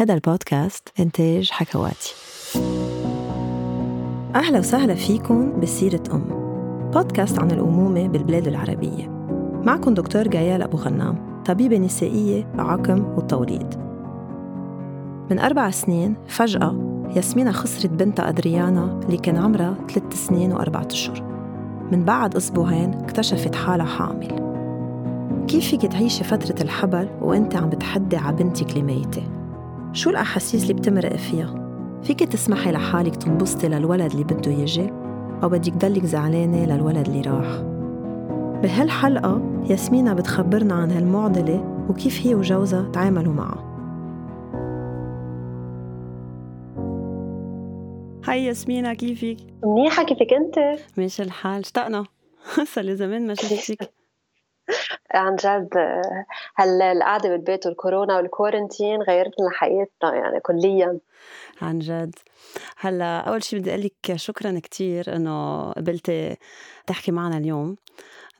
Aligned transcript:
هذا 0.00 0.14
البودكاست 0.14 0.88
إنتاج 1.00 1.50
حكواتي. 1.50 2.14
أهلا 4.34 4.58
وسهلا 4.58 4.94
فيكم 4.94 5.60
بسيرة 5.60 6.02
أم. 6.12 6.24
بودكاست 6.94 7.38
عن 7.38 7.50
الأمومة 7.50 8.08
بالبلاد 8.08 8.46
العربية. 8.46 9.08
معكم 9.64 9.94
دكتور 9.94 10.28
جايال 10.28 10.62
أبو 10.62 10.76
غنام 10.76 11.42
طبيبة 11.46 11.78
نسائية 11.78 12.44
بعقم 12.44 13.04
والتوليد. 13.04 13.74
من 15.30 15.38
أربع 15.38 15.70
سنين 15.70 16.16
فجأة 16.28 16.74
ياسمينة 17.16 17.52
خسرت 17.52 17.90
بنتها 17.90 18.28
أدريانا 18.28 19.00
اللي 19.04 19.16
كان 19.16 19.36
عمرها 19.36 19.74
ثلاث 19.90 20.26
سنين 20.26 20.52
وأربعة 20.52 20.86
أشهر. 20.90 21.22
من 21.92 22.04
بعد 22.04 22.36
أسبوعين 22.36 22.94
اكتشفت 22.94 23.54
حالها 23.54 23.86
حامل. 23.86 24.50
كيف 25.48 25.68
فيك 25.68 25.86
تعيشي 25.86 26.24
فترة 26.24 26.62
الحبل 26.62 27.08
وأنت 27.20 27.56
عم 27.56 27.68
بتحدي 27.70 28.16
على 28.16 28.36
بنتك 28.36 28.76
الميتة؟ 28.76 29.39
شو 29.92 30.10
الأحاسيس 30.10 30.62
اللي 30.62 30.74
بتمرق 30.74 31.16
فيها؟ 31.16 31.54
فيك 32.02 32.18
تسمحي 32.20 32.72
لحالك 32.72 33.16
تنبسطي 33.16 33.68
للولد 33.68 34.10
اللي 34.10 34.24
بده 34.24 34.50
يجي؟ 34.50 34.90
أو 35.42 35.48
بدك 35.48 35.72
ضلك 35.72 36.04
زعلانة 36.04 36.64
للولد 36.64 37.06
اللي 37.08 37.20
راح؟ 37.20 37.62
بهالحلقة 38.62 39.62
ياسمينة 39.70 40.14
بتخبرنا 40.14 40.74
عن 40.74 40.90
هالمعضلة 40.90 41.86
وكيف 41.90 42.26
هي 42.26 42.34
وجوزها 42.34 42.90
تعاملوا 42.92 43.32
معها 43.32 43.70
هاي 48.24 48.44
ياسمينة 48.44 48.94
كيفك؟ 48.94 49.36
منيحة 49.64 50.04
كيفك 50.04 50.32
أنت؟ 50.32 50.80
ماشي 50.96 51.22
الحال 51.22 51.60
اشتقنا 51.60 52.04
صار 52.64 52.84
لي 52.84 52.96
زمان 52.96 53.26
ما 53.26 53.34
شفتك 53.34 53.92
عن 55.14 55.36
جد 55.36 55.68
هل 56.54 56.82
القعدة 56.82 57.28
بالبيت 57.28 57.66
والكورونا 57.66 58.16
وال 58.16 58.30
quarantine 58.30 59.02
غيرت 59.02 59.40
لنا 59.40 59.50
حياتنا 59.50 60.14
يعني 60.14 60.40
كليا. 60.40 60.98
عن 61.62 61.78
جد. 61.78 62.14
هلا 62.76 63.20
أول 63.20 63.44
شيء 63.44 63.58
بدي 63.58 63.70
أقول 63.70 63.84
لك 63.84 64.16
شكرا 64.16 64.60
كثير 64.70 65.16
إنه 65.16 65.70
قبلتي 65.72 66.36
تحكي 66.86 67.12
معنا 67.12 67.36
اليوم. 67.36 67.76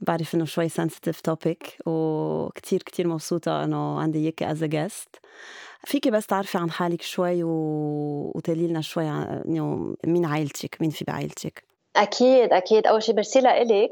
بعرف 0.00 0.34
إنه 0.34 0.44
شوي 0.44 0.68
sensitive 0.68 1.20
topic 1.20 1.76
وكثير 1.86 2.82
كثير 2.82 3.08
مبسوطة 3.08 3.64
إنه 3.64 4.00
عندي 4.00 4.18
إياكي 4.18 4.50
as 4.50 4.64
guest 4.64 5.16
فيكي 5.84 6.10
بس 6.10 6.26
تعرفي 6.26 6.58
عن 6.58 6.70
حالك 6.70 7.02
شوي 7.02 7.42
و... 7.44 7.50
وتقولي 8.34 8.66
لنا 8.66 8.80
شوي 8.80 9.06
عن 9.06 9.42
مين 10.04 10.24
عائلتك؟ 10.24 10.76
مين 10.80 10.90
في 10.90 11.04
بعائلتك؟ 11.04 11.64
أكيد 11.96 12.52
أكيد. 12.52 12.86
أول 12.86 13.02
شيء 13.02 13.14
ميرسي 13.14 13.40
لإلك 13.40 13.90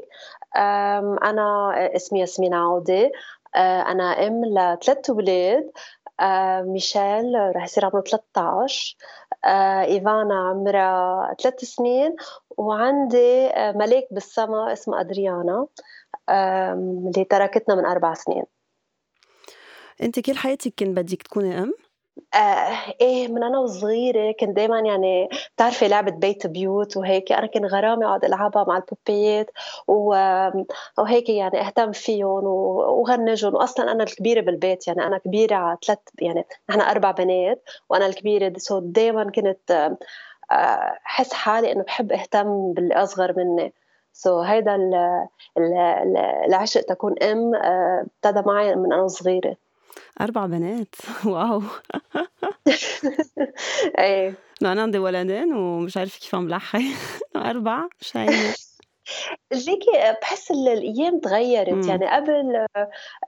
أنا 0.57 1.71
اسمي 1.95 2.19
ياسمين 2.19 2.53
عودة 2.53 3.11
أنا 3.55 4.27
أم 4.27 4.45
لثلاث 4.45 5.09
أولاد 5.09 5.71
ميشيل 6.65 7.55
رح 7.55 7.63
يصير 7.63 7.85
عمره 7.85 8.01
13 8.01 8.95
إيفانا 9.81 10.49
عمرها 10.49 11.35
ثلاث 11.41 11.59
سنين. 11.65 12.15
وعندي 12.57 13.49
ملاك 13.57 14.07
بالسما 14.11 14.73
اسمه 14.73 14.99
أدريانا. 14.99 15.67
اللي 16.29 17.23
تركتنا 17.23 17.75
من 17.75 17.85
أربع 17.85 18.13
سنين. 18.13 18.43
أنت 20.03 20.19
كل 20.19 20.37
حياتك 20.37 20.73
كان 20.77 20.93
بدك 20.93 21.21
تكوني 21.21 21.59
أم؟ 21.59 21.73
آه 22.33 22.93
إيه 23.01 23.27
من 23.27 23.43
أنا 23.43 23.59
وصغيرة 23.59 24.31
كنت 24.39 24.49
دائما 24.49 24.79
يعني 24.79 25.29
بتعرفي 25.55 25.87
لعبة 25.87 26.11
بيت 26.11 26.47
بيوت 26.47 26.97
وهيك. 26.97 27.31
أنا 27.31 27.47
كان 27.47 27.65
غرامي 27.65 28.05
اقعد 28.05 28.25
ألعبها 28.25 28.63
مع 28.63 28.77
البوبيات 28.77 29.49
وهيك 30.97 31.29
يعني 31.29 31.61
أهتم 31.61 31.91
فيهم 31.91 32.43
وغنجهم. 32.43 33.55
واصلا 33.55 33.91
أنا 33.91 34.03
الكبيرة 34.03 34.41
بالبيت 34.41 34.87
يعني 34.87 35.03
أنا 35.07 35.17
كبيرة 35.17 35.55
على 35.55 35.77
ثلاث 35.87 35.99
يعني 36.21 36.45
نحن 36.69 36.81
أربع 36.81 37.11
بنات 37.11 37.63
وأنا 37.89 38.05
الكبيرة. 38.05 38.53
so 38.57 38.79
دائما 38.79 39.31
كنت 39.31 39.91
أحس 40.51 41.33
حالي 41.33 41.71
إنه 41.71 41.83
بحب 41.83 42.11
أهتم 42.11 42.73
بالأصغر 42.73 43.33
مني. 43.37 43.73
so 44.13 44.43
so 44.43 44.45
هيدا 44.45 44.77
العشق 46.47 46.81
تكون 46.81 47.23
أم 47.23 47.55
آه، 47.55 48.05
ابتدى 48.25 48.47
معي 48.47 48.75
من 48.75 48.93
أنا 48.93 49.07
صغيره 49.07 49.55
أربع 50.21 50.45
بنات. 50.45 50.95
واو. 51.25 51.61
إيه. 53.99 54.33
أنا 54.61 54.81
عندي 54.81 54.99
ولدين 54.99 55.53
ومش 55.53 55.97
عارفة 55.97 56.19
كيف 56.19 56.35
عم 56.35 56.49
لحق 56.49 56.79
أربعة 57.35 57.89
مش 58.01 58.15
ليكي 59.51 59.91
بحس 60.21 60.51
الأيام 60.51 61.19
تغيرت. 61.19 61.69
مم. 61.69 61.89
يعني 61.89 62.07
قبل 62.07 62.65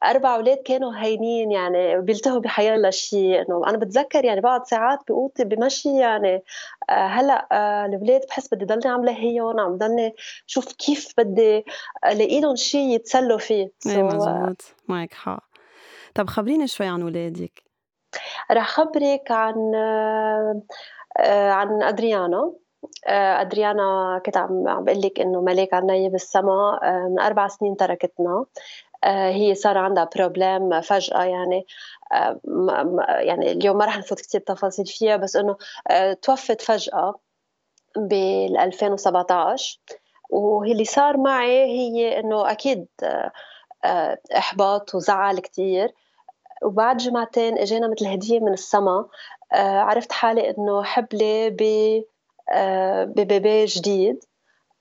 أربع 0.04 0.36
أولاد 0.36 0.58
كانوا 0.58 0.94
هينين 0.98 1.52
يعني 1.52 2.02
بيلتهوا 2.02 2.40
بحيالله 2.40 2.90
شيء. 2.90 3.42
إنه 3.42 3.68
أنا 3.68 3.78
بتذكر 3.78 4.26
يعني 4.26 4.42
بعض 4.42 4.64
ساعات 4.64 5.00
بقوتي 5.08 5.44
بمشي 5.44 5.98
يعني 6.00 6.44
آه، 6.90 7.08
هلأ 7.08 7.48
آه، 7.52 7.86
الأولاد 7.86 8.22
بحس 8.30 8.54
بدي 8.54 8.66
ضلني 8.66 8.88
عم 8.88 9.06
لهيهم 9.06 9.60
عم 9.60 9.78
ضلني 9.78 10.16
شوف 10.48 10.74
كيف 10.74 11.14
بدي 11.18 11.66
الاقي 12.06 12.40
لهم 12.42 12.56
شيء 12.56 12.96
يتسلوا 12.96 13.38
فيه. 13.38 13.72
إيه 13.88 14.04
مزبوط. 14.04 14.62
معك 14.88 15.14
حق. 15.14 15.51
طب 16.16 16.28
خبريني 16.28 16.68
شوي 16.68 16.88
عن 16.88 17.04
ولادك. 17.04 17.64
رح 18.52 18.68
خبرك 18.68 19.32
عن 19.32 19.76
آه، 21.20 21.52
عن 21.52 21.84
أدريانا. 21.84 22.54
آه، 23.08 23.42
أدريانا 23.42 24.22
كنت 24.26 24.38
عم 24.38 24.68
عم 24.68 24.84
بقول 24.84 25.02
لك 25.02 25.20
إنه 25.20 25.42
ملاك 25.42 25.74
عناية 25.74 26.10
بالسما 26.10 26.80
آه، 26.84 27.08
من 27.12 27.20
أربع 27.20 27.48
سنين 27.48 27.76
تركتنا. 27.76 28.46
هي 29.06 29.56
صار 29.56 29.78
عندها 29.78 30.10
بروبليم 30.16 30.82
فجأة 30.82 31.24
يعني. 31.24 31.66
يعني 33.20 33.52
اليوم 33.52 33.78
ما 33.78 33.86
رح 33.86 33.98
نفوت 33.98 34.22
كثير 34.22 34.42
تفاصيل 34.42 34.86
فيها 34.86 35.18
بس 35.18 35.36
إنه 35.36 35.56
توفت 36.22 36.62
فجأة 36.62 37.16
بال 37.98 38.58
2017 38.58 39.80
واللي 40.30 40.86
صار 40.86 41.18
معي 41.18 41.66
هي 41.66 42.20
إنه 42.20 42.52
أكيد 42.52 42.88
إحباط 44.38 44.96
وزعل 44.96 45.40
كثير 45.40 45.94
وبعد 46.64 46.98
جمعتين 46.98 47.58
إجينا 47.58 47.88
مثل 47.88 48.08
هدية 48.08 48.40
من 48.40 48.54
السما. 48.54 49.06
آه، 49.54 49.80
عرفت 49.80 50.12
حالي 50.12 50.50
إنه 50.50 50.84
حبلي 50.84 51.50
ب 51.50 51.62
آه، 52.50 53.04
ببيبي 53.04 53.66
جديد. 53.66 54.24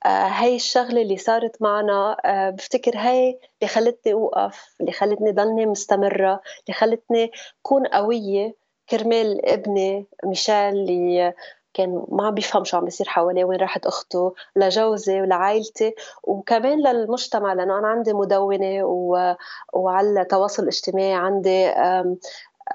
آه، 0.05 0.07
هاي 0.27 0.55
الشغلة 0.55 1.01
اللي 1.01 1.17
صارت 1.17 1.61
معنا. 1.61 2.17
بفتكر 2.49 2.97
هاي 2.97 3.39
اللي 3.61 3.69
خلتني 3.73 4.13
أوقف 4.13 4.75
اللي 4.81 4.91
خلتني 4.91 5.31
ضلني 5.31 5.65
مستمرة 5.65 6.41
اللي 6.65 6.73
خلتني 6.73 7.31
كون 7.61 7.87
قوية 7.87 8.55
كرمال 8.89 9.45
ابني 9.45 10.05
ميشيل 10.25 10.55
اللي 10.55 11.33
كان 11.73 12.05
ما 12.09 12.29
بيفهم 12.29 12.63
شو 12.63 12.77
عم 12.77 12.85
بيصير 12.85 13.09
حواليه 13.09 13.45
وين 13.45 13.59
راحت 13.59 13.85
أخته 13.85 14.33
لجوزي 14.55 15.21
ولعائلتي. 15.21 15.95
وكمان 16.23 16.79
للمجتمع 16.87 17.53
لأنه 17.53 17.79
أنا 17.79 17.87
عندي 17.87 18.13
مدونة 18.13 18.83
و... 18.83 19.35
وعلى 19.73 20.21
التواصل 20.21 20.63
الاجتماعي 20.63 21.13
عندي 21.13 21.67
أم... 21.67 22.17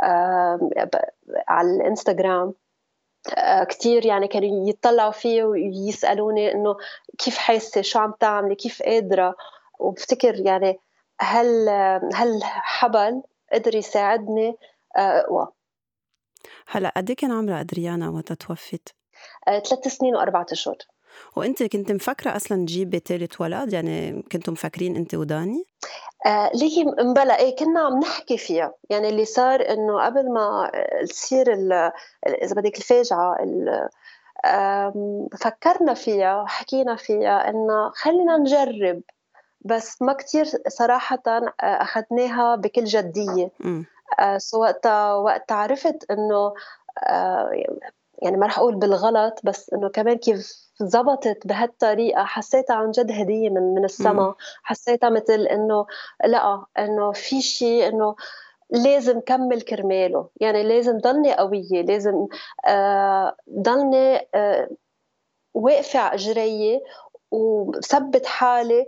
أم... 0.02 0.70
على 1.48 1.70
الإنستغرام. 1.76 2.54
آه، 3.36 3.64
كثير 3.64 4.06
يعني 4.06 4.28
كانوا 4.28 4.68
يطلعوا 4.68 5.10
فيه 5.10 5.44
ويسألوني 5.44 6.52
إنه 6.52 6.76
كيف 7.18 7.38
حاسة 7.38 7.82
شو 7.82 7.98
عم 7.98 8.14
تعملي 8.20 8.54
كيف 8.54 8.82
قادرة. 8.82 9.36
وبفتكر 9.78 10.34
يعني 10.46 10.80
هل 11.20 11.68
هل 12.14 12.40
حبل 12.44 13.22
قدر 13.52 13.74
يساعدني؟ 13.74 14.56
آه، 14.96 15.20
اقوى 15.20 15.55
هلأ 16.68 16.92
قد 16.96 17.10
إيه 17.10 17.16
كان 17.16 17.32
عمرها 17.32 17.60
أدريانا 17.60 18.08
وقت 18.08 18.32
توفت؟ 18.32 18.94
آه، 19.48 19.58
ثلاث 19.58 19.88
سنين 19.88 20.16
وأربعة 20.16 20.46
أشهر 20.52 20.76
وأنت 21.36 21.62
كنت 21.62 21.92
مفكرة 21.92 22.36
أصلا 22.36 22.58
تجيبي 22.64 22.98
ثالث 22.98 23.40
ولد 23.40 23.72
يعني 23.72 24.22
كنتوا 24.32 24.52
مفكرين 24.52 24.96
أنت 24.96 25.14
وداني؟ 25.14 25.64
آه 26.26 26.50
ليه 26.54 26.84
مبلا 26.84 27.38
إيه 27.38 27.56
كنا 27.56 27.80
عم 27.80 27.98
نحكي 28.00 28.38
فيها 28.38 28.74
يعني 28.90 29.08
اللي 29.08 29.24
صار 29.24 29.60
إنه 29.70 30.04
قبل 30.04 30.32
ما 30.32 30.70
تصير 31.08 31.52
إذا 32.26 32.54
بدك 32.54 32.78
الفاجعة 32.78 33.36
فكرنا 35.40 35.94
فيها 35.94 36.42
وحكينا 36.42 36.96
فيها 36.96 37.48
إنه 37.48 37.90
خلينا 37.94 38.36
نجرب 38.36 39.02
بس 39.60 40.02
ما 40.02 40.12
كتير 40.12 40.44
صراحة 40.68 41.22
آه، 41.26 41.52
أخذناها 41.62 42.56
بكل 42.56 42.84
جدية 42.84 43.50
م. 43.60 43.68
آه، 43.78 43.84
سو 44.38 44.60
وقتها 44.60 45.14
وقت 45.14 45.52
عرفت 45.52 46.10
إنه 46.10 46.54
آه، 47.06 47.50
يعني 48.22 48.36
ما 48.36 48.46
رح 48.46 48.58
أقول 48.58 48.74
بالغلط 48.74 49.40
بس 49.44 49.70
إنه 49.72 49.88
كمان 49.88 50.16
كيف 50.18 50.52
زبطت 50.80 51.46
بهالطريقة 51.46 52.24
حسيتها 52.24 52.76
عن 52.76 52.90
جد 52.90 53.10
هدية 53.12 53.50
من 53.50 53.74
من 53.74 53.84
السما. 53.84 54.34
حسيتها 54.62 55.10
مثل 55.10 55.40
إنه 55.40 55.86
لا 56.24 56.64
إنه 56.78 57.12
في 57.12 57.42
شيء 57.42 57.88
إنه 57.88 58.16
لازم 58.70 59.20
كمل 59.20 59.60
كرماله. 59.62 60.28
يعني 60.40 60.62
لازم 60.62 60.98
ضلني 60.98 61.34
قوية 61.34 61.82
لازم 61.82 62.26
آه 62.66 63.36
ضلني 63.58 64.28
آه 64.34 64.68
واقفة 65.54 65.98
على 65.98 66.14
اجري 66.14 66.80
وثبت 67.30 68.26
حالي. 68.26 68.86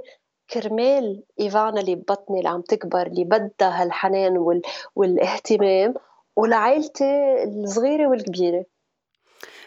كرمال 0.51 1.23
إيفانا 1.41 1.81
اللي 1.81 1.95
ببطني 1.95 2.39
اللي 2.39 2.49
عم 2.49 2.61
تكبر 2.61 3.07
اللي 3.07 3.25
بدها 3.25 3.83
هالحنان 3.83 4.39
وال... 4.39 4.63
والاهتمام 4.97 5.95
ولعائلتي 6.37 7.45
الصغيرة 7.45 8.09
والكبيرة. 8.09 8.65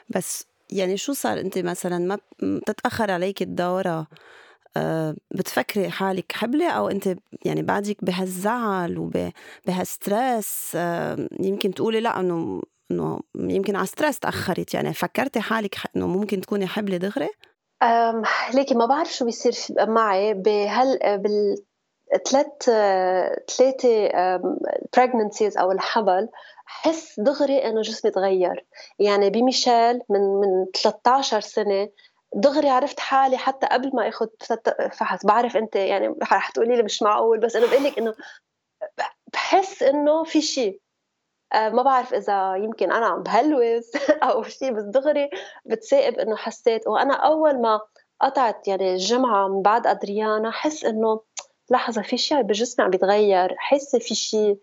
بس 0.10 0.48
يعني 0.70 0.98
شو 0.98 1.14
صار 1.14 1.40
أنت 1.40 1.58
مثلا؟ 1.58 1.98
ما 1.98 2.18
بتتأخر 2.44 3.12
عليك 3.12 3.42
الدورة 3.42 4.08
آه، 4.78 5.16
بتفكري 5.32 5.90
حالك 5.90 6.32
حبلة 6.32 6.70
أو 6.70 6.90
أنت 6.90 7.16
يعني 7.46 7.62
بعدك 7.62 8.06
بهالزعل 8.06 8.98
وبهالستريس 8.98 10.72
آه، 10.76 11.28
يمكن 11.40 11.74
تقولي 11.74 12.00
لا 12.00 12.20
إنه 12.20 12.62
إنه 12.92 13.20
يمكن 13.36 13.76
على 13.76 13.86
ستريس 13.86 14.20
تأخرت 14.20 14.74
يعني 14.74 14.94
فكرتي 14.94 15.40
حالك 15.40 15.76
إنه 15.96 16.08
ممكن 16.08 16.42
تكوني 16.42 16.68
حبلة 16.68 16.98
دغري؟ 16.98 17.30
ليكي 18.54 18.76
ما 18.76 18.86
بعرف 18.86 19.14
شو 19.14 19.26
بيصير 19.26 19.54
معي. 19.80 20.34
بهال 20.34 21.18
بال 21.18 21.64
ثلاث 22.30 22.48
ثلاثة 23.58 24.10
pregnancies 24.98 25.60
أو 25.60 25.72
الحمل 25.72 26.30
حس 26.66 27.20
دغري 27.20 27.66
إنه 27.66 27.82
جسمي 27.82 28.12
تغير. 28.12 28.66
يعني 29.00 29.30
بميشيل 29.30 30.02
من 30.10 30.22
من 30.22 30.66
13 30.84 31.40
سنة 31.40 31.90
دغري 32.36 32.70
عرفت 32.70 33.00
حالي 33.00 33.38
حتى 33.38 33.68
قبل 33.68 33.92
ما 33.94 34.08
آخذ 34.08 34.28
فحص. 34.92 35.26
بعرف 35.26 35.58
أنت 35.58 35.76
يعني 35.76 36.08
رح 36.32 36.50
تقولي 36.50 36.76
لي 36.76 36.84
مش 36.84 37.02
معقول 37.02 37.40
بس 37.40 37.56
أنا 37.56 37.66
بقول 37.66 37.84
لك 37.84 37.98
إنه 37.98 38.14
بحس 39.34 39.84
إنه 39.84 40.24
في 40.24 40.42
شيء 40.42 40.82
ما 41.54 41.82
بعرف 41.84 42.14
إذا 42.14 42.56
يمكن 42.56 42.92
أنا 42.92 43.06
عم 43.06 43.24
بهلوس 43.24 43.96
أو 44.24 44.44
شيء 44.44 44.72
بس 44.72 44.84
دغري 44.84 45.30
بتسائب 45.66 46.20
إنه 46.20 46.36
حسيت 46.36 46.88
وأنا 46.88 47.14
أول 47.14 47.62
ما 47.62 47.80
قطعت 48.22 48.68
يعني 48.68 48.94
الجمعة 48.94 49.48
من 49.48 49.62
بعد 49.62 49.88
أدريانا 49.88 50.52
حس 50.52 50.86
إنه 50.86 51.22
لحظة 51.70 52.02
في 52.02 52.18
شيء 52.18 52.42
بجسمي 52.42 52.86
عم 52.86 52.92
بيتغير 52.92 53.56
حاسه 53.58 54.00
في 54.00 54.16
شيء 54.16 54.58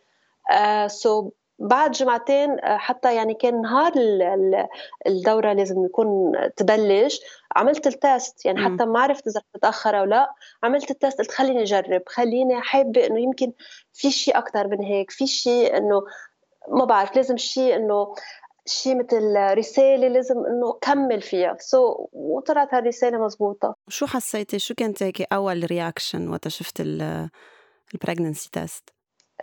آه 0.50 0.87
سو 0.87 1.31
بعد 1.58 1.90
جمعتين 1.90 2.50
آه، 2.64 2.76
حتى 2.76 3.14
يعني 3.14 3.34
كان 3.34 3.62
نهار 3.62 3.93
الدورة 5.06 5.52
لازم 5.52 5.84
يكون 5.84 6.32
تبلش 6.56 7.20
عملت 7.56 7.87
التست 7.87 8.46
يعني 8.46 8.58
حتى 8.58 8.84
ما 8.84 9.00
عرفت 9.00 9.26
إذا 9.26 9.41
متأخرة 9.55 9.96
أو 9.99 10.05
لا 10.05 10.34
عملت 10.62 10.91
ال 10.90 10.96
test 10.96 11.19
قلت 11.19 11.31
خليني 11.31 11.62
أجرب 11.62 12.02
خليني 12.06 12.61
حابة 12.61 13.06
إنه 13.06 13.20
يمكن 13.20 13.52
في 13.93 14.11
شيء 14.11 14.38
أكثر 14.38 14.69
من 14.69 14.82
هيك 14.82 15.11
في 15.11 15.26
شيء 15.26 15.76
إنه 15.76 16.02
ما 16.70 16.85
بعرف 16.85 17.17
لازم 17.17 17.37
شيء 17.37 17.76
إنه 17.76 18.15
شيء 18.67 18.99
مثل 18.99 19.37
رسالة 19.59 20.09
لازم 20.09 20.37
إنه 20.38 20.73
كمل 20.81 21.23
فيها. 21.23 21.56
so 21.60 21.94
so, 21.94 22.09
وطلعت 22.12 22.75
هالرسالة 22.75 23.25
مزبوطة. 23.25 23.75
شو 23.88 24.06
حسيتي؟ 24.06 24.59
شو 24.59 24.75
كانت 24.75 25.03
هيك 25.03 25.32
أول 25.32 25.67
reaction 25.70 26.28
وقت 26.29 26.49
شفت 26.49 26.82
ال 27.94 28.00
pregnancy 28.00 28.50
test؟ 28.52 28.90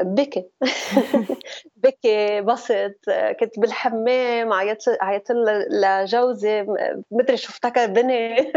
بكي. 0.01 0.45
بكي 1.83 2.41
بسط 2.41 2.95
كنت 3.39 3.59
بالحمام 3.59 4.53
عيطت 4.53 4.97
عيطت 5.01 5.31
لجوزي. 5.71 6.65
مدري 7.11 7.37
شو 7.37 7.49
افتكر 7.49 7.85
بني 7.85 8.53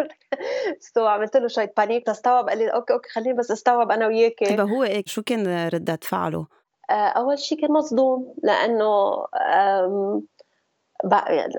so 0.81 1.07
عملت 1.13 1.37
له 1.37 1.49
شوية 1.49 1.73
panic 1.77 2.07
تستوعب 2.07 2.49
قال 2.49 2.59
لي 2.59 2.69
okay 2.69 2.93
okay 2.93 3.09
خليني 3.09 3.33
بس 3.33 3.51
استوعب 3.51 3.91
أنا 3.91 4.07
وياكي. 4.07 4.45
طيب 4.45 4.61
هو 4.61 4.83
هيك 4.83 5.09
شو 5.09 5.23
كان 5.23 5.69
ردة 5.69 5.99
فعله؟ 6.03 6.58
آه، 6.91 7.09
أول 7.09 7.39
شيء 7.39 7.61
كان 7.61 7.73
مصدوم 7.73 8.35
لأنه 8.43 9.25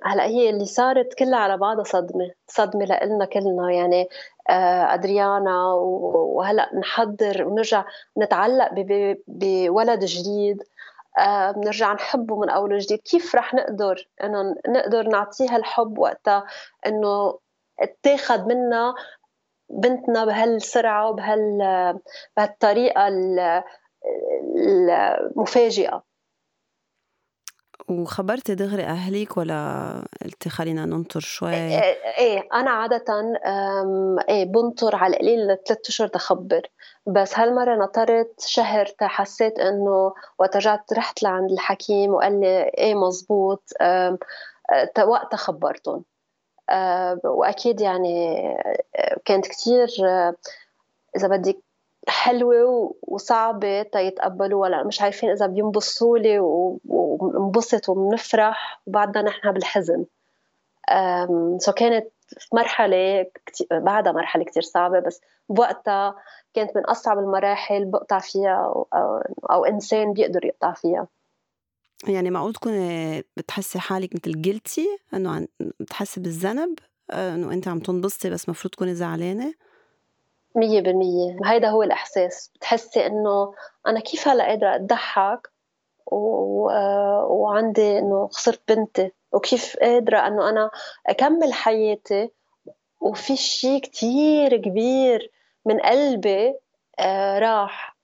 هلأ 0.04 0.26
هي 0.26 0.50
اللي 0.50 0.66
صارت 0.66 1.14
كلها 1.14 1.40
على 1.40 1.58
بعضها 1.58 1.84
صدمة 1.84 2.32
صدمة 2.48 2.86
لنا 3.04 3.26
كلنا 3.26 3.72
يعني 3.72 4.10
آه، 4.50 4.94
أدريانا 4.94 5.74
وهلأ 5.74 6.70
نحضر 6.76 7.44
ونرجع 7.48 7.86
نتعلق 8.18 8.70
بولد 9.28 10.06
جديد 10.06 10.64
آه، 11.20 11.52
بنرجع 11.52 11.94
نحبه 11.94 12.40
من 12.40 12.50
أول 12.50 12.74
وجديد. 12.74 13.00
كيف 13.00 13.36
رح 13.36 13.54
نقدر 13.54 14.08
إنه 14.24 14.56
نقدر 14.68 15.08
نعطيها 15.08 15.56
الحب 15.56 15.98
وقتها 15.98 16.46
إنه 16.86 17.40
اتاخذ 17.80 18.46
منا 18.46 18.96
بنتنا 19.70 20.26
بهالسرعة 20.26 21.10
وبهال 21.10 22.00
بهالطريقة 22.38 23.08
المفاجئة. 24.58 26.04
وخبرتي 27.90 28.56
دغري 28.56 28.84
أهلك 28.84 29.38
ولا 29.38 29.92
قلتي 30.24 30.50
خلينا 30.50 30.86
ننطر 30.86 31.20
شوي؟ 31.20 31.54
إيه, 31.54 31.80
إيه 32.18 32.48
أنا 32.54 32.72
عادة 32.72 33.04
إيه 34.30 34.46
بنطر 34.46 34.96
على 34.96 35.14
القليل 35.14 35.58
ثلاث 35.68 35.90
أشهر 35.90 36.08
تخبر. 36.08 36.62
بس 37.06 37.40
هالمرة 37.40 37.76
نطرت 37.76 38.40
شهر 38.40 38.86
حسيت 39.02 39.60
إنه 39.60 40.14
وقت 40.40 40.56
رجعت 40.56 40.94
رحت 40.94 41.24
لعند 41.24 41.52
الحكيم 41.52 42.14
وقال 42.14 42.40
لي 42.40 42.64
إيه 42.78 42.96
مزبوط 42.96 43.64
وقتها 45.00 45.38
خبرتهم. 45.38 46.04
وأكيد 47.24 47.82
يعني 47.82 48.38
كانت 49.26 49.48
كتير 49.48 49.88
إذا 51.16 51.28
بدك 51.28 51.58
حلوة 52.10 52.96
وصعبة 53.02 53.84
تيتقبلوها 53.84 54.70
لأ 54.70 54.84
مش 54.84 55.02
عارفين 55.02 55.30
إذا 55.30 55.46
بينبسطوا 55.46 56.18
لي 56.18 56.40
وبنبسط 56.40 57.90
وبنفرح 57.90 58.82
وبعدنا 58.86 59.24
نحن 59.24 59.52
بالحزن. 59.52 60.06
سو 61.58 61.72
كانت 61.72 62.08
مرحلة 62.54 63.26
كتير 63.46 63.68
بعدها 63.72 64.12
مرحلة 64.12 64.44
كتير 64.44 64.64
صعبة 64.64 65.00
بس 65.00 65.22
بوقتها 65.50 66.16
كانت 66.54 66.76
من 66.76 66.86
أصعب 66.86 67.20
المراحل 67.20 67.86
بقطع 67.86 68.20
فيها 68.20 68.56
أو, 68.66 68.88
أو 69.52 69.66
إنسان 69.66 70.14
بيقدر 70.14 70.46
يقطع 70.46 70.74
فيها. 70.74 71.08
يعني 72.08 72.30
معقول 72.30 72.54
تكوني 72.54 73.24
بتحسي 73.38 73.80
حالك 73.80 74.16
مثل 74.16 74.42
جلتي 74.42 74.88
إنه 75.14 75.48
بتحسي 75.80 76.20
بالذنب؟ 76.20 76.80
إنه 77.14 77.54
أنت 77.54 77.68
عم 77.68 77.80
تنبسطي 77.80 78.30
بس 78.30 78.50
مفروض 78.50 78.74
تكوني 78.74 78.96
زعلانة؟ 78.96 79.54
مية 80.56 80.82
بالمية. 80.82 81.38
هيدا 81.46 81.70
هو 81.70 81.84
الإحساس. 81.84 82.52
بتحسي 82.56 83.06
إنه 83.08 83.54
أنا 83.88 84.00
كيف 84.00 84.28
هلا 84.28 84.44
قادرة 84.44 84.76
أضحك 84.76 85.48
و... 86.12 86.70
وعندي 87.34 88.00
إنه 88.00 88.28
خسرت 88.28 88.62
بنتي؟ 88.68 89.12
وكيف 89.32 89.78
قادرة 89.78 90.28
إنه 90.28 90.50
أنا 90.50 90.72
أكمل 91.08 91.54
حياتي؟ 91.54 92.30
وفي 93.02 93.36
شيء 93.36 93.82
كتير 93.82 94.58
كبير 94.58 95.32
من 95.66 95.80
قلبي 95.80 96.56
آه 97.00 97.40
راح. 97.40 97.98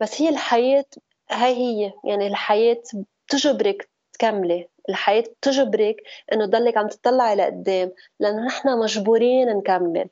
بس 0.00 0.22
هي 0.22 0.28
الحياة 0.28 0.84
هاي 1.30 1.54
هي. 1.54 1.92
يعني 2.04 2.26
الحياة 2.26 2.82
بتجبرك 3.28 3.88
تكملي. 4.12 4.68
الحياة 4.88 5.20
بتجبرك 5.22 5.96
إنه 6.32 6.46
تضلك 6.46 6.76
عم 6.76 6.88
تطلعي 6.88 7.34
لقدام. 7.36 7.92
لأنه 8.20 8.46
نحن 8.46 8.78
مجبورين 8.78 9.48
نكمل. 9.48 10.08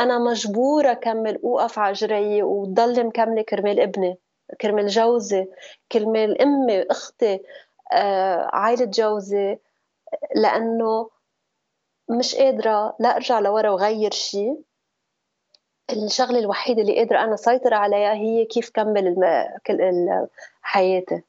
أنا 0.00 0.18
مجبورة 0.18 0.92
أكمل 0.92 1.40
أوقف 1.44 1.78
على 1.78 1.92
جري 1.92 2.42
وضل 2.42 3.06
مكملة 3.06 3.42
كرمال 3.42 3.80
ابني 3.80 4.18
كرمال 4.60 4.88
جوزي 4.88 5.46
كرمال 5.92 6.42
أمي 6.42 6.82
أختي 6.82 7.40
آه، 7.92 8.48
عائلة 8.52 8.84
جوزي 8.84 9.58
لأنه 10.34 11.10
مش 12.18 12.34
قادرة 12.34 12.96
لا 13.00 13.16
أرجع 13.16 13.40
لورا 13.40 13.70
وغير 13.70 14.10
شيء 14.10 14.62
الشغلة 15.92 16.38
الوحيدة 16.38 16.82
اللي 16.82 16.98
قادرة 16.98 17.24
أنا 17.24 17.36
سيطر 17.36 17.74
عليها 17.74 18.12
هي 18.12 18.44
كيف 18.44 18.70
كمل 18.70 19.16
كل 19.66 19.78
حياتي. 20.62 21.22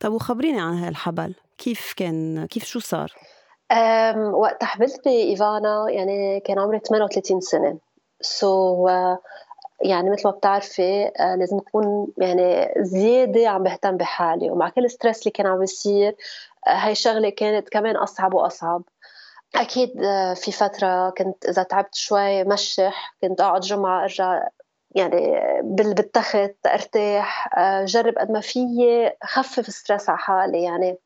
طب 0.00 0.12
وخبريني 0.12 0.60
عن 0.60 0.74
هالحبل 0.74 1.34
كيف 1.58 1.92
كان 1.96 2.46
كيف 2.46 2.64
شو 2.64 2.78
صار؟ 2.78 3.12
وقت 4.32 4.64
حبلت 4.64 5.04
بإيفانا 5.04 5.86
يعني 5.88 6.40
كان 6.40 6.58
عمري 6.58 6.78
38 6.78 7.40
سنة. 7.40 7.78
so 8.20 8.86
so, 8.86 8.90
uh, 8.90 9.18
يعني 9.80 10.10
مثل 10.10 10.22
ما 10.24 10.30
بتعرفي 10.30 11.08
uh, 11.08 11.38
لازم 11.38 11.58
أكون 11.58 12.06
يعني 12.18 12.74
زيادة 12.78 13.48
عم 13.48 13.62
بهتم 13.62 13.96
بحالي. 13.96 14.50
ومع 14.50 14.68
كل 14.68 14.84
ال 14.84 14.89
stress 14.89 15.18
اللي 15.18 15.30
كان 15.30 15.46
عم 15.46 15.58
بيصير 15.58 16.12
uh, 16.12 16.70
هاي 16.70 16.92
الشغلة 16.92 17.30
كانت 17.30 17.68
كمان 17.68 17.96
أصعب 17.96 18.34
وأصعب. 18.34 18.82
أكيد 19.56 19.90
في 20.34 20.52
فترة 20.52 21.10
كنت 21.10 21.46
إذا 21.46 21.62
تعبت 21.62 21.94
شوي 21.94 22.44
مشح 22.44 23.16
كنت 23.22 23.40
أقعد 23.40 23.60
جمعة 23.60 24.02
أرجع 24.02 24.48
يعني 24.94 25.40
بالتخت 25.62 26.56
أرتاح 26.66 27.48
جرب 27.84 28.18
قد 28.18 28.30
ما 28.30 28.40
فيي 28.40 29.12
خفف 29.24 29.66
stress 29.66 30.08
على 30.08 30.18
حالي. 30.18 30.62
يعني 30.62 30.98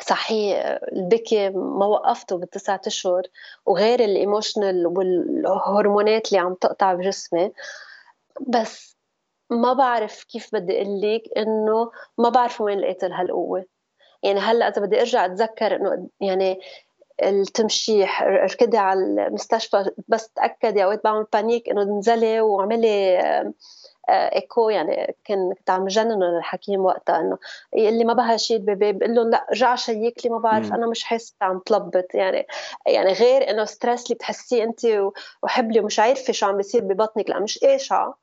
صحيح 0.00 0.78
البكي 0.92 1.50
ما 1.50 1.86
وقفته 1.86 2.36
بالتسعة 2.36 2.80
أشهر 2.86 3.22
وغير 3.66 4.00
ال 4.00 4.09
emotional 4.09 4.86
والهرمونات 4.86 6.28
اللي 6.28 6.38
عم 6.38 6.54
تقطع 6.54 6.94
بجسمي. 6.94 7.52
بس 8.48 8.96
ما 9.50 9.72
بعرف 9.72 10.24
كيف 10.24 10.48
بدي 10.52 10.82
أقول 10.82 11.00
لك 11.00 11.22
إنه 11.36 11.90
ما 12.18 12.28
بعرف 12.28 12.60
وين 12.60 12.78
لقيت 12.78 13.04
هالقوة. 13.04 13.64
يعني 14.22 14.40
هلأ 14.40 14.68
إذا 14.68 14.82
بدي 14.82 15.00
أرجع 15.00 15.24
أتذكر 15.24 15.76
إنه 15.76 16.08
يعني 16.20 16.60
التمشيح 17.22 18.22
ركضي 18.22 18.78
على 18.78 19.00
المستشفى 19.00 19.90
بس 20.08 20.28
تأكدي 20.28 20.84
أوقات 20.84 21.04
بعمل 21.04 21.26
panic 21.32 21.68
إنه 21.68 21.82
انزلي 21.82 22.40
واعملي 22.40 23.18
إيكو 24.08 24.68
يعني 24.70 25.16
كنت 25.26 25.70
عم 25.70 25.86
جننه 25.86 26.26
للحكيم 26.26 26.84
وقتها 26.84 27.20
إنه 27.20 27.38
يقول 27.74 27.98
لي 27.98 28.04
ما 28.04 28.12
بها 28.12 28.36
شيء 28.36 28.56
ال 28.56 28.63
baby 28.63 28.92
بقول 28.92 29.14
له 29.14 29.22
لا 29.22 29.46
رجع 29.50 29.74
شيك 29.74 30.24
لي 30.24 30.30
ما 30.30 30.38
بعرف 30.38 30.72
أنا 30.72 30.86
مش 30.86 31.04
حاسه 31.04 31.34
عم 31.42 31.58
تلبط. 31.58 32.14
يعني 32.14 32.46
يعني 32.86 33.12
غير 33.12 33.50
إنه 33.50 33.64
stress 33.64 34.04
اللي 34.04 34.14
بتحسيه 34.14 34.64
أنت 34.64 34.80
وحبلي 35.42 35.80
ومش 35.80 35.98
عارفة 35.98 36.32
شو 36.32 36.46
عم 36.46 36.56
بيصير 36.56 36.80
ببطنك 36.80 37.30
لأ 37.30 37.40
مش 37.40 37.58
قاشعه 37.58 38.18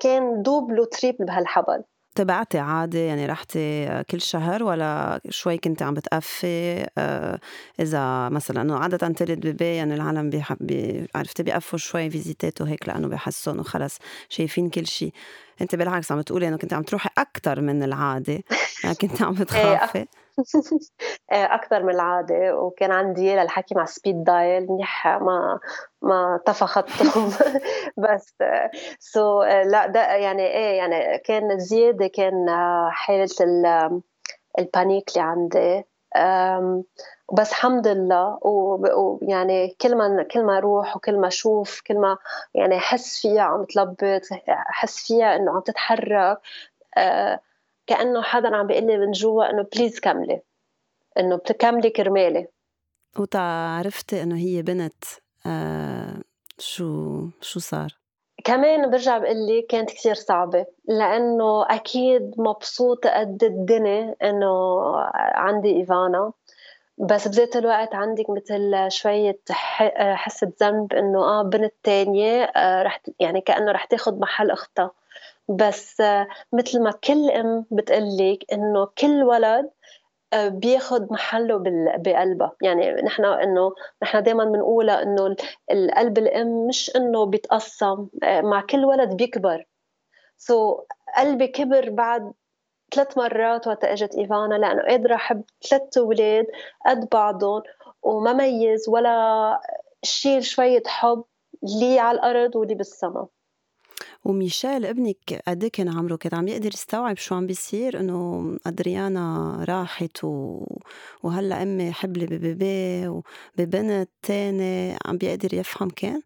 كان 0.00 0.42
double 0.42 0.80
و 0.80 0.86
triple 0.86 1.24
بهالحبل. 1.24 1.84
تبعتي 2.18 2.58
عادة 2.58 2.98
يعني 2.98 3.26
رحتي 3.26 3.88
كل 4.10 4.20
شهر 4.20 4.62
ولا 4.62 5.20
شوي 5.30 5.58
كنت 5.58 5.82
عم 5.82 5.94
بتقفي؟ 5.94 6.86
آه، 6.98 7.40
إذا 7.80 8.28
مثلا 8.28 8.76
عادة 8.76 9.08
تلد 9.08 9.40
بيبي 9.40 9.64
يعني 9.64 9.94
العالم 9.94 10.30
بيحب 10.30 11.08
عرفتي؟ 11.14 11.42
بيقفوا 11.42 11.78
شوي 11.78 12.10
فيزيتات 12.10 12.60
وهيك 12.60 12.88
لأنه 12.88 13.08
بحسوا 13.08 13.52
إنه 13.52 13.62
خلص 13.62 13.98
شايفين 14.28 14.70
كل 14.70 14.86
شيء 14.86 15.12
أنت 15.60 15.74
بالعكس 15.74 16.12
عم 16.12 16.20
تقولي 16.20 16.48
إنه 16.48 16.56
كنت 16.56 16.72
عم 16.72 16.82
تروحي 16.82 17.10
أكثر 17.18 17.60
من 17.60 17.82
العادة 17.82 18.42
يعني 18.84 18.94
كنت 18.94 19.22
عم 19.22 19.34
إيه، 19.38 19.42
بتخافي. 19.42 20.06
أكثر 21.30 21.82
من 21.82 21.90
العادة. 21.94 22.56
وكان 22.56 22.92
عندي 22.92 23.36
للحكي 23.36 23.74
مع 23.74 23.84
سبيد 23.84 24.24
دايل 24.24 24.66
منيح 24.70 25.06
ما 25.06 25.58
ما 26.02 26.40
طفى 26.46 26.64
بس 28.02 28.34
so 28.98 29.42
لا 29.42 29.86
ده 29.86 30.00
يعني 30.14 30.42
إيه 30.46 30.78
يعني 30.78 31.18
كان 31.18 31.58
زيادة 31.58 32.06
كان 32.06 32.46
حالة 32.90 33.28
ال 34.58 34.66
panic 34.66 35.08
اللي 35.10 35.20
عندي. 35.28 35.84
بس 37.38 37.50
الحمد 37.50 37.88
لله. 37.88 38.38
ويعني 38.42 39.76
كل 39.80 39.96
ما 39.96 40.22
كل 40.22 40.44
ما 40.44 40.58
أروح 40.58 40.96
وكل 40.96 41.20
ما 41.20 41.28
أشوف 41.28 41.80
كل 41.86 41.98
ما 42.00 42.16
يعني 42.54 42.76
أحس 42.76 43.20
فيها 43.22 43.42
عم 43.42 43.64
تلبط 43.64 44.22
أحس 44.48 45.06
فيها 45.06 45.36
إنه 45.36 45.52
عم 45.52 45.60
تتحرك. 45.60 46.38
أه 46.98 47.40
كأنه 47.88 48.22
حدا 48.22 48.56
عم 48.56 48.66
بيقول 48.66 48.86
لي 48.86 48.98
من 48.98 49.10
جوا 49.10 49.50
إنه 49.50 49.66
please 49.76 50.00
كملي. 50.00 50.40
إنه 51.18 51.36
بتكملي 51.36 51.90
كرمالي. 51.90 52.46
وتعرفتي 53.18 54.22
إنه 54.22 54.36
هي 54.36 54.62
بنت 54.62 55.04
آه 55.46 56.22
شو 56.58 57.20
شو 57.40 57.60
صار؟ 57.60 57.98
كمان 58.44 58.90
برجع 58.90 59.18
بقول 59.18 59.46
لك 59.46 59.66
كانت 59.66 59.90
كثير 59.90 60.14
صعبة 60.14 60.66
لأنه 60.88 61.66
أكيد 61.74 62.34
مبسوطة 62.38 63.10
قد 63.10 63.44
الدنيا 63.44 64.14
إنه 64.22 64.50
عندي 65.14 65.76
إيفانا. 65.76 66.32
بس 66.98 67.28
بذات 67.28 67.56
الوقت 67.56 67.94
عندك 67.94 68.24
مثل 68.30 68.90
شوية 68.90 69.40
حسة 70.14 70.52
ذنب 70.62 70.92
إنه 70.92 71.18
آه 71.18 71.42
بنت 71.42 71.74
تانية 71.82 72.42
آه 72.42 72.82
رح 72.82 73.02
يعني 73.20 73.40
كأنه 73.40 73.72
رح 73.72 73.84
تاخد 73.84 74.20
محل 74.20 74.50
أختها. 74.50 74.90
بس 75.48 76.02
مثل 76.52 76.82
ما 76.82 76.90
كل 76.90 77.30
أم 77.30 77.66
بتقلك 77.70 78.44
إنه 78.52 78.86
كل 78.98 79.22
ولد 79.22 79.70
آه، 80.32 80.48
بياخد 80.48 81.12
محله 81.12 81.58
بقلبها 81.98 82.52
يعني 82.62 82.92
نحن 82.92 83.24
إنه 83.24 83.72
نحن 84.02 84.22
دائما 84.22 84.44
بنقولها 84.44 85.02
إنه 85.02 85.36
القلب 85.70 86.18
الأم 86.18 86.66
مش 86.68 86.96
إنه 86.96 87.26
بيتقسم 87.26 88.08
آه، 88.24 88.40
مع 88.40 88.60
كل 88.60 88.84
ولد 88.84 89.16
بيكبر. 89.16 89.64
سو 90.38 90.74
so, 90.76 90.84
قلبي 91.18 91.46
كبر 91.48 91.90
بعد 91.90 92.32
ثلاث 92.94 93.18
مرات 93.18 93.66
وقت 93.66 93.84
إجت 93.84 94.14
إيفانا 94.14 94.54
لأنه 94.54 94.82
قادرة 94.82 95.14
أحب 95.14 95.42
ثلاث 95.70 95.98
أولاد 95.98 96.46
قد 96.86 97.08
بعضهم 97.12 97.62
وما 98.02 98.32
ميز 98.32 98.88
ولا 98.88 99.60
شيل 100.02 100.44
شوية 100.44 100.82
حب 100.86 101.24
لي 101.80 101.98
على 101.98 102.18
الأرض 102.18 102.56
ولي 102.56 102.74
بالسما. 102.74 103.28
وميشيل 104.24 104.86
ابنك 104.86 105.42
قد 105.48 105.62
إيه 105.62 105.70
كان 105.70 105.88
عمره 105.88 106.16
كان 106.16 106.38
عم 106.38 106.48
يقدر 106.48 106.66
يستوعب 106.74 107.16
شو 107.16 107.34
عم 107.34 107.46
بيصير؟ 107.46 108.00
إنه 108.00 108.56
أدريانا 108.66 109.56
راحت 109.68 110.24
و... 110.24 110.60
وهلأ 111.22 111.62
أمي 111.62 111.92
حبلي 111.92 112.26
ببيبي 112.26 113.08
وببنت 113.08 114.10
تاني 114.22 114.96
عم 115.06 115.16
بيقدر 115.18 115.54
يفهم 115.54 115.90
كان؟ 115.90 116.22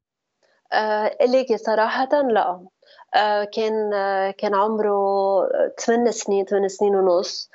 آه 0.72 1.16
ليكي 1.26 1.56
صراحة 1.58 2.08
لا. 2.30 2.66
آه 3.14 3.44
كان 3.44 3.94
آه 3.94 4.30
كان 4.30 4.54
عمره 4.54 4.98
8 5.86 6.10
سنين 6.10 6.44
8 6.44 6.68
سنين 6.68 6.94
ونص. 6.96 7.50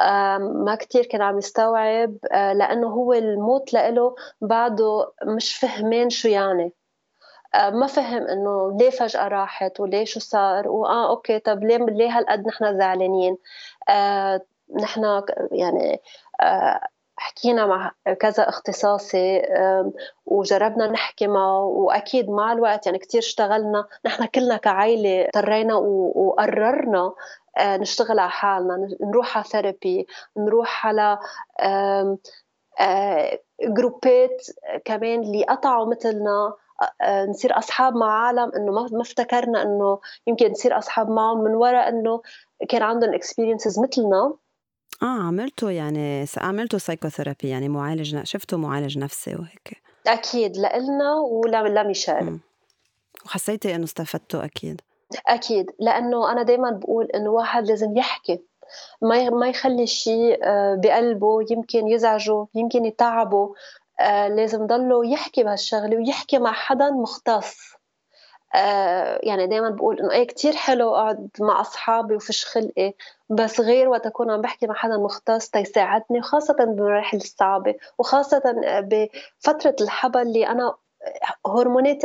آه 0.00 0.38
ما 0.38 0.74
كتير 0.74 1.06
كان 1.06 1.22
عم 1.22 1.38
يستوعب 1.38 2.16
آه 2.32 2.52
لأنه 2.52 2.88
هو 2.88 3.12
الموت 3.12 3.72
لإله 3.72 4.14
بعده 4.40 5.12
مش 5.36 5.56
فهمان 5.56 6.10
شو 6.10 6.28
يعني. 6.28 6.72
ما 7.58 7.86
فهم 7.86 8.22
إنه 8.26 8.76
ليه 8.80 8.90
فجأة 8.90 9.28
راحت 9.28 9.80
وليه 9.80 10.04
شو 10.04 10.20
صار؟ 10.20 10.68
واه 10.68 11.08
أوكي 11.10 11.38
طب 11.38 11.64
ليه 11.64 11.76
ليه 11.76 12.18
هالقد 12.18 12.46
نحن 12.46 12.78
زعلانين؟ 12.78 13.38
آه 13.88 14.40
نحن 14.82 15.22
يعني 15.52 16.00
آه 16.40 16.80
حكينا 17.16 17.66
مع 17.66 17.92
كذا 18.20 18.48
اختصاصي 18.48 19.42
وجربنا 20.26 20.86
نحكي 20.86 21.26
معه 21.26 21.64
وأكيد 21.64 22.30
مع 22.30 22.52
الوقت 22.52 22.86
يعني 22.86 22.98
كثير 22.98 23.20
اشتغلنا. 23.20 23.84
نحن 24.04 24.26
كلنا 24.26 24.56
كعائله 24.56 25.24
اضطرينا 25.24 25.74
وقررنا 25.74 27.12
آه، 27.58 27.76
نشتغل 27.76 28.18
على 28.18 28.30
حالنا 28.30 28.88
نروح 29.00 29.36
على 29.36 29.44
ثيرابي 29.44 30.06
نروح 30.36 30.86
على 30.86 31.18
جروبات 33.62 34.42
كمان 34.84 35.20
اللي 35.20 35.44
قطعوا 35.44 35.90
مثلنا. 35.90 36.28
آه، 36.38 36.56
نصير 37.28 37.58
أصحاب 37.58 37.96
مع 37.96 38.26
عالم 38.26 38.52
إنه 38.56 38.72
ما 38.72 39.02
افتكرنا 39.02 39.62
إنه 39.62 39.98
يمكن 40.26 40.50
نصير 40.50 40.78
أصحاب 40.78 41.10
معهم 41.10 41.44
من 41.44 41.54
وراء 41.54 41.88
إنه 41.88 42.22
كان 42.68 42.82
عندهم 42.82 43.14
experiences 43.14 43.80
مثلنا. 43.80 44.34
آه 45.02 45.22
عملتوا 45.22 45.70
يعني 45.70 46.26
عملتوا 46.36 46.78
psychotherapy 46.78 47.48
يعني 47.48 47.68
معالج 47.68 48.22
شفتوا 48.22 48.58
معالج 48.58 48.98
نفسي 48.98 49.34
وهيك. 49.34 49.82
أكيد 50.06 50.56
لإلنا 50.56 51.14
ولميشيل 51.14 52.38
وحسيتي 53.26 53.74
إنه 53.74 53.84
استفدتوا 53.84 54.44
أكيد؟ 54.44 54.80
أكيد 55.26 55.70
لإنه 55.80 56.32
أنا 56.32 56.42
دائما 56.42 56.70
بقول 56.70 57.04
إنه 57.04 57.30
واحد 57.30 57.66
لازم 57.66 57.96
يحكي. 57.96 58.40
ما 59.02 59.30
ما 59.30 59.48
يخلي 59.48 59.86
شيء 59.86 60.38
آه، 60.42 60.74
بقلبه 60.74 61.38
يمكن 61.50 61.88
يزعجه 61.88 62.46
يمكن 62.54 62.84
يتعبه. 62.84 63.54
آه 64.00 64.28
لازم 64.28 64.66
ضله 64.66 65.06
يحكي 65.06 65.42
بهالشغله 65.44 65.96
ويحكي 65.96 66.38
مع 66.38 66.52
حدا 66.52 66.90
مختص. 66.90 67.56
آه 68.54 69.20
يعني 69.22 69.46
دائما 69.46 69.70
بقول 69.70 70.00
إنه 70.00 70.10
إيه 70.12 70.26
كثير 70.26 70.56
حلو 70.56 70.94
أقعد 70.94 71.28
مع 71.40 71.60
أصحابي 71.60 72.16
وفش 72.16 72.44
خلقي 72.44 72.94
بس 73.30 73.60
غير 73.60 73.88
وقت 73.88 74.06
أكون 74.06 74.30
عم 74.30 74.40
بحكي 74.40 74.66
مع 74.66 74.74
حدا 74.74 74.96
مختص 74.96 75.50
تيساعدني 75.50 76.18
وخاصة 76.18 76.54
بالمراحل 76.54 77.16
الصعبة 77.16 77.74
وخاصة 77.98 78.42
بفترة 78.80 79.76
الحبل 79.80 80.20
اللي 80.20 80.46
أنا 80.48 80.74
هرمونات 81.46 82.02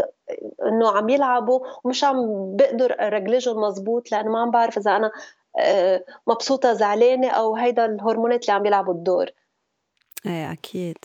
إنه 0.66 0.98
عم 0.98 1.10
يلعبوا 1.10 1.60
ومش 1.84 2.04
عم 2.04 2.16
بقدر 2.56 2.96
ارجلجهم 3.00 3.62
مزبوط 3.62 4.12
لأنه 4.12 4.32
ما 4.32 4.42
عم 4.42 4.52
بعرف 4.52 4.78
إذا 4.78 4.96
أنا 4.96 5.12
آه، 5.60 6.04
مبسوطة 6.28 6.74
زعلانة 6.74 7.30
أو 7.30 7.56
هيدا 7.56 7.86
الهرمونات 7.86 8.42
اللي 8.42 8.54
عم 8.54 8.66
يلعبوا 8.66 8.94
الدور. 8.94 9.30
إيه 10.26 10.52
أكيد. 10.52 10.98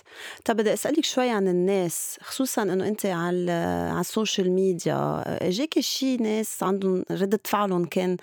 طب 0.45 0.57
بدي 0.57 0.73
أسألك 0.73 1.05
شوي 1.05 1.31
عن 1.31 1.49
الناس 1.49 2.19
خصوصا 2.23 2.63
إنه 2.63 2.89
أنت 2.89 3.07
على 3.07 3.53
على 3.91 4.01
ال 4.01 4.08
social 4.08 4.51
media 4.51 5.23
اجاك 5.27 5.81
شي 5.81 6.17
ناس 6.17 6.63
عندهم 6.63 7.05
ردة 7.11 7.41
فعلهم 7.45 7.85
كان 7.85 8.17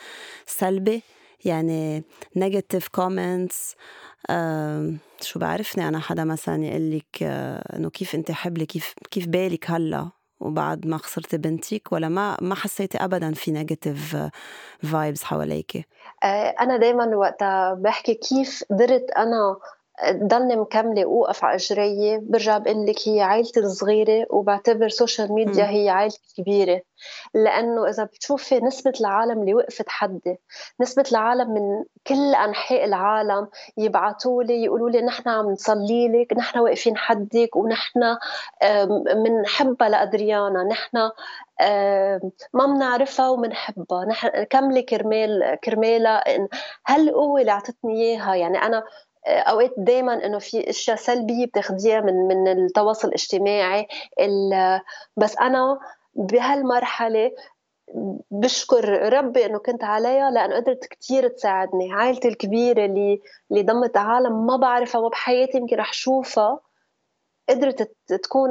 سلبي؟ 0.46 1.04
يعني 1.46 2.04
negative 2.36 2.88
comments 2.88 3.76
شو 5.22 5.40
بعرفني 5.40 5.88
أنا 5.88 6.00
حدا 6.00 6.24
مثلا 6.24 6.66
يقول 6.66 6.92
لك 6.92 7.24
آه، 7.24 7.78
إنه 7.78 7.90
كيف 7.90 8.16
أنت 8.16 8.32
حبلي 8.32 8.66
كيف 8.66 8.94
كيف 9.12 9.28
بالك 9.28 9.72
هلأ 9.72 10.10
وبعد 10.40 10.88
ما 10.88 10.98
خسرتي 10.98 11.38
بنتك؟ 11.38 11.92
ولا 11.92 12.10
ما 12.10 12.38
ما 12.42 12.56
حسيتي 12.56 12.98
ابدا 12.98 13.34
في 13.34 13.52
negative 13.52 14.18
vibes 14.92 15.24
حواليك 15.24 15.88
أنا 16.62 16.78
دائما 16.78 17.16
وقتها 17.16 17.74
بحكي 17.74 18.14
كيف 18.14 18.64
قدرت 18.72 19.12
أنا 19.18 19.58
ضلني 20.12 20.56
مكملة 20.56 21.04
اوقف 21.04 21.44
على 21.44 21.56
اجري 21.56 22.18
برجع 22.18 22.58
بقول 22.58 22.86
لك 22.86 23.08
هي 23.08 23.22
عائلتي 23.22 23.60
الصغيره 23.60 24.26
وبعتبر 24.30 24.90
social 24.90 25.34
media 25.34 25.70
هي 25.70 25.90
عائلتي 25.90 26.20
الكبيره 26.30 26.82
لأنه 27.34 27.90
إذا 27.90 28.04
بتشوفي 28.04 28.60
نسبة 28.60 28.94
العالم 29.02 29.42
اللي 29.42 29.54
وقفت 29.54 29.90
حدي 29.90 30.40
نسبة 30.82 31.04
العالم 31.12 31.54
من 31.54 31.84
كل 32.08 32.36
أنحاء 32.36 32.86
العالم 32.86 33.48
يبعثوا 33.78 34.44
لي 34.44 34.64
يقولوا 34.64 34.90
لي 34.90 35.02
نحن 35.02 35.30
عم 35.30 35.52
نصلي 35.52 36.08
لك 36.08 36.34
نحن 36.34 36.60
واقفين 36.60 36.98
حدك 36.98 37.56
ونحن 37.56 38.18
بنحبها 39.24 39.90
لأدريانا 39.90 40.64
نحن 40.64 40.98
ما 42.54 42.66
بنعرفها 42.66 43.30
وبنحبها 43.30 44.06
نحن 44.06 44.44
كملي 44.44 44.82
كرمال 44.82 45.58
كرمالها 45.64 46.24
هالقوه 46.88 47.42
اللي 47.42 47.52
أعطتني 47.52 48.02
إياها؟ 48.02 48.36
يعني 48.36 48.58
أنا 48.58 48.84
أوقات 49.28 49.74
دائما 49.78 50.26
إنه 50.26 50.40
في 50.40 50.70
أشياء 50.70 50.98
سلبية 50.98 51.46
بتاخذيها 51.46 52.02
من 52.02 52.14
من 52.14 52.48
التواصل 52.48 53.08
الاجتماعي. 53.08 53.88
بس 55.18 55.38
أنا 55.38 55.80
بهالمرحلة 56.14 57.32
بشكر 58.32 59.14
ربي 59.14 59.46
إنه 59.46 59.60
كنت 59.60 59.84
عليها 59.84 60.32
لأنه 60.32 60.56
قدرت 60.56 60.86
كثير 60.86 61.28
تساعدني. 61.28 61.94
عائلتي 61.94 62.28
الكبيرة 62.28 62.86
اللي 62.86 63.22
اللي 63.52 63.64
ضمت 63.64 63.98
عالم 63.98 64.46
ما 64.46 64.58
بعرفها 64.58 65.02
ما 65.02 65.08
بحياتي 65.08 65.58
يمكن 65.58 65.76
رح 65.76 65.94
شوفها 65.94 66.60
قدرت 67.50 67.92
تكون 68.08 68.50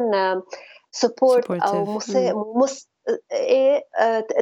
سبورت 0.91 1.51
أو 1.51 1.85
مسا... 1.85 2.33
مس... 2.57 2.89
إيه 3.33 3.85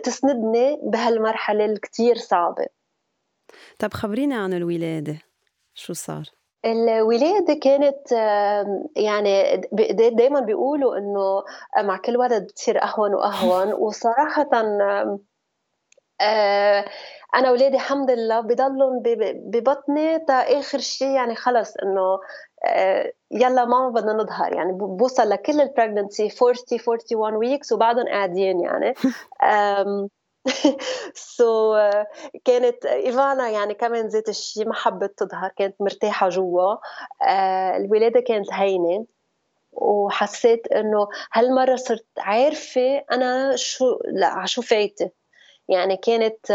تسندني 0.05 0.79
بهالمرحلة 0.83 1.65
الكثير 1.65 2.17
صعبة. 2.17 2.67
طب 3.79 3.95
خبرينا 3.95 4.37
عن 4.37 4.55
الولادة. 4.55 5.19
شو 5.75 5.93
صار؟ 5.93 6.25
الولادة 6.65 7.55
كانت 7.55 8.13
يعني 8.97 9.57
دايما 10.13 10.41
بيقولوا 10.41 10.97
إنه 10.99 11.45
مع 11.79 11.97
كل 11.97 12.17
ولد 12.17 12.43
بتصير 12.43 12.83
أهون 12.83 13.15
وأهون. 13.15 13.73
وصراحة 13.85 14.49
آه، 16.21 16.85
أنا 17.35 17.49
اولادي 17.49 17.77
الحمد 17.77 18.11
لله 18.11 18.41
بضلهم 18.41 19.03
ببطني 19.53 20.19
تا 20.19 20.35
آخر 20.35 20.79
شيء 20.79 21.09
يعني 21.11 21.35
خلص 21.35 21.77
إنه 21.77 22.21
آه، 22.67 23.13
يلا 23.31 23.65
ماما 23.65 23.89
بدنا 23.89 24.13
نظهر. 24.13 24.55
يعني 24.55 24.73
بوصل 24.73 25.29
لكل 25.29 25.61
ال 25.61 25.68
pregnancy 25.68 26.29
40 26.43 26.57
41 26.89 27.37
weeks 27.37 27.73
وبعدهم 27.73 28.09
قاعدين 28.09 28.61
يعني. 28.61 28.95
so, 31.15 32.07
كانت 32.45 32.87
إيفانا 32.87 33.49
يعني 33.49 33.75
كمان 33.75 34.07
ذات 34.09 34.29
الشيء 34.29 34.69
ما 34.69 34.75
حبت 34.75 35.19
تظهر 35.19 35.51
كانت 35.57 35.75
مرتاحة 35.81 36.29
جوا. 36.29 36.75
uh, 36.75 37.29
الولادة 37.77 38.21
كانت 38.21 38.53
هينة. 38.53 39.07
وحسيت 39.73 40.67
إنه 40.73 41.09
هالمرة 41.33 41.77
صرت 41.77 42.07
عارفة 42.19 43.05
أنا 43.13 43.57
شو 43.57 43.99
لا 44.05 44.27
على 44.27 44.47
شو 44.47 44.63
فايتة. 44.63 45.11
يعني 45.69 45.97
كانت 45.97 46.51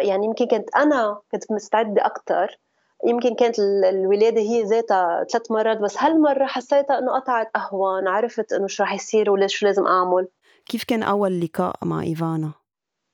يعني 0.00 0.26
يمكن 0.26 0.46
كنت 0.46 0.76
أنا 0.76 1.18
كنت 1.32 1.52
مستعدة 1.52 2.06
أكثر 2.06 2.58
يمكن 3.06 3.34
كانت 3.34 3.58
الولادة 3.58 4.40
هي 4.40 4.62
ذاتها 4.62 5.24
ثلاث 5.32 5.50
مرات 5.50 5.78
بس 5.78 5.98
هالمرة 6.02 6.46
حسيتها 6.46 6.98
إنه 6.98 7.12
قطعت 7.12 7.50
اهون 7.56 8.08
عرفت 8.08 8.52
إنه 8.52 8.66
شو 8.66 8.82
رح 8.82 8.94
يصير 8.94 9.30
ولا 9.30 9.46
شو 9.46 9.66
لازم 9.66 9.86
أعمل. 9.86 10.28
كيف 10.68 10.84
كان 10.84 11.02
أول 11.02 11.40
لقاء 11.40 11.76
مع 11.84 12.02
إيفانا؟ 12.02 12.52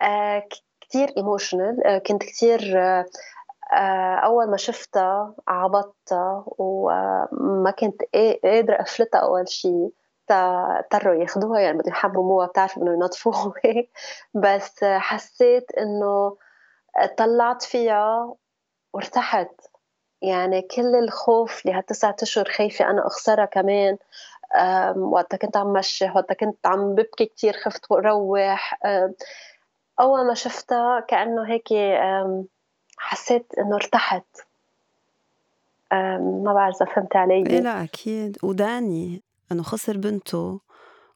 آه 0.02 0.48
كثير 0.80 1.08
ايموشنال 1.16 1.86
آه 1.86 1.98
كنت 1.98 2.22
كثير 2.22 2.78
آه 2.78 3.06
آه 3.72 4.14
أول 4.14 4.50
ما 4.50 4.56
شفتها 4.56 5.34
عبطتها 5.48 6.44
وما 6.58 7.70
كنت 7.78 8.02
قادرة 8.44 8.82
أفلتها 8.82 9.18
أول 9.18 9.48
شيء 9.48 9.90
اضطروا 10.30 11.14
ياخذوها 11.14 11.60
يعني 11.60 11.78
بدهم 11.78 11.92
يحمموها 11.92 12.46
بتعرف 12.46 12.78
انه 12.78 12.92
ينظفوها 12.92 13.52
بس 14.44 14.84
حسيت 14.84 15.72
إنه 15.72 16.36
طلعت 17.18 17.62
فيها 17.62 18.34
وارتحت. 18.92 19.50
يعني 20.22 20.62
كل 20.62 20.96
الخوف 20.96 21.66
اللي 21.66 21.78
هالتسعة 21.78 22.16
أشهر 22.22 22.44
خايفة 22.44 22.90
أنا 22.90 23.06
أخسرها 23.06 23.44
كمان. 23.44 23.96
وقتها 24.96 25.36
كنت 25.36 25.56
عم 25.56 25.72
مشي 25.72 26.04
وقتها 26.04 26.34
كنت 26.34 26.66
عم 26.66 26.94
ببكي 26.94 27.26
كثير 27.26 27.52
خفت 27.52 27.92
روح. 27.92 28.78
أول 30.00 30.26
ما 30.26 30.34
شفتها 30.34 31.00
كأنه 31.00 31.52
هيك 31.52 31.68
حسيت 32.98 33.46
إنه 33.58 33.74
ارتحت. 33.74 34.26
ما 36.42 36.52
بعرف 36.54 36.76
إذا 36.76 36.92
فهمت 36.92 37.16
علي. 37.16 37.34
إيه 37.34 37.60
لا 37.60 37.84
أكيد. 37.84 38.38
وداني 38.42 39.22
إنه 39.52 39.62
خسر 39.62 39.96
بنته 39.96 40.60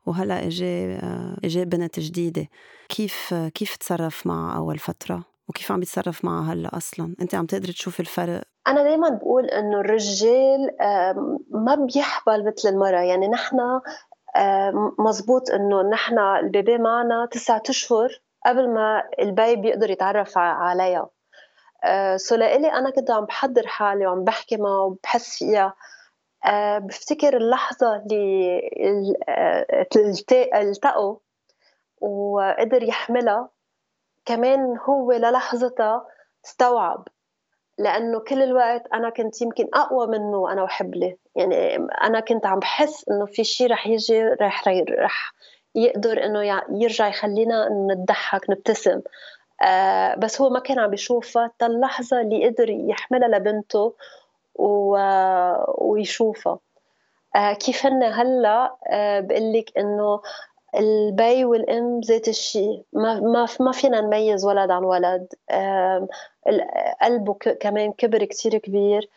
وهلا 0.07 0.47
اجى 0.47 0.99
اجى 1.45 1.65
بنت 1.65 2.01
جديدة. 2.01 2.49
كيف 2.89 3.35
كيف 3.35 3.77
تصرف 3.77 4.27
معها 4.27 4.57
أول 4.57 4.79
فترة؟ 4.79 5.38
وكيف 5.49 5.73
عم 5.73 5.81
بيتصرف 5.81 6.25
معها 6.25 6.53
هلأ 6.53 6.77
أصلا؟ 6.77 7.15
أنت 7.21 7.35
عم 7.35 7.47
تقدري 7.47 7.73
تشوفي 7.73 8.01
الفرق؟ 8.01 8.43
أنا 8.67 8.83
دائما 8.83 9.09
بقول 9.09 9.45
إنه 9.45 9.81
الرجال 9.81 10.77
ما 11.51 11.75
بيحبل 11.75 12.47
مثل 12.47 12.69
المرأة. 12.69 13.01
يعني 13.01 13.29
نحن 13.29 13.57
مزبوط 14.99 15.51
إنه 15.51 15.83
نحن 15.83 16.19
ال 16.19 16.31
baby 16.31 16.79
معنا 16.79 17.27
تسعة 17.31 17.63
أشهر 17.69 18.09
قبل 18.47 18.75
ما 18.75 19.03
البي 19.19 19.57
بيقدر 19.57 19.91
يتعرف 19.91 20.39
عليها. 20.39 21.11
so 22.17 22.35
لإلي 22.35 22.73
أنا 22.73 22.91
كنت 22.91 23.11
عم 23.11 23.25
بحضر 23.25 23.67
حالي 23.67 24.07
وعم 24.07 24.25
بحكي 24.25 24.57
معه 24.57 24.83
وبحس 24.85 25.39
فيها. 25.39 25.75
أه 26.47 26.79
بفتكر 26.79 27.37
اللحظة 27.37 27.97
اللي 27.97 29.17
التقوا 30.57 31.17
وقدر 32.01 32.83
يحملها. 32.83 33.49
كمان 34.29 34.79
هو 34.89 35.13
للحظتها 35.13 36.07
استوعب 36.45 37.09
لأنه 37.79 38.21
كل 38.21 38.43
الوقت 38.43 38.87
أنا 38.95 39.11
كنت 39.11 39.43
يمكن 39.43 39.69
أقوى 39.75 40.07
منه 40.07 40.37
وأنا 40.37 40.63
وحبلي 40.63 41.17
يعني 41.37 41.77
أنا 41.77 42.21
كنت 42.21 42.47
عم 42.47 42.59
بحس 42.59 43.09
إنه 43.09 43.27
في 43.27 43.45
شيء 43.45 43.71
رح 43.71 43.87
يجي 43.87 44.23
رح 44.25 44.69
رح 44.99 45.35
يقدر 45.75 46.25
إنه 46.25 46.63
يرجع 46.71 47.09
يخلينا 47.09 47.69
نضحك 47.69 48.51
نبتسم. 48.51 49.01
آه 49.63 50.15
بس 50.15 50.41
هو 50.41 50.51
ما 50.51 50.61
كان 50.61 50.79
عم 50.79 50.91
بيشوفها 50.91 51.51
اللحظة 51.63 52.21
اللي 52.21 52.49
قدر 52.49 52.71
يحملها 52.71 53.29
لبنته. 53.29 53.95
ويشوفها. 55.79 56.59
آه 57.37 57.53
كيف 57.53 57.87
هن 57.87 58.03
هلا؟ 58.03 58.77
آه 58.87 59.21
بقول 59.21 59.53
لك 59.53 59.79
إنه 59.79 60.21
البي 60.77 61.45
والإم 61.45 62.01
ذات 62.01 62.29
الشيء. 62.29 62.85
ما 62.93 63.21
ما 63.21 63.49
ما 63.61 63.73
فينا 63.73 64.01
نميز 64.01 64.45
ولد 64.45 64.71
عن 64.71 64.85
ولد. 64.85 65.27
قلبه 67.03 67.35
كمان 67.35 67.93
كبر 67.93 68.25
كتير 68.25 68.59
كبير. 68.59 69.09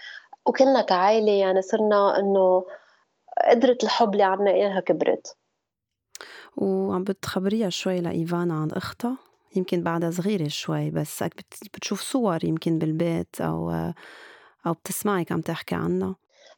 وكلنا 0.46 0.82
كعائلة 0.82 1.32
يعني 1.32 1.62
صرنا 1.62 2.20
إنه 2.20 2.66
قدرة 3.50 3.78
الحب 3.84 4.12
اللي 4.12 4.24
عنا 4.24 4.52
إياها 4.52 4.80
كبرت. 4.80 5.38
وعم 6.58 7.04
بتخبريها 7.04 7.70
شوي 7.70 8.02
لإيفانا 8.02 8.54
عن 8.54 8.72
أختها. 8.72 9.18
يمكن 9.56 9.84
بعدها 9.84 10.12
صغيرة 10.12 10.48
شوي 10.48 10.90
بس 10.90 11.24
بتشوف 11.74 12.02
صور 12.02 12.46
يمكن 12.46 12.80
بالبيت 12.80 13.42
أو 13.42 13.72
أو 14.68 14.74
بتسمعك 14.74 15.32
عم 15.32 15.42
تحكي 15.42 15.76
عنها. 15.76 16.16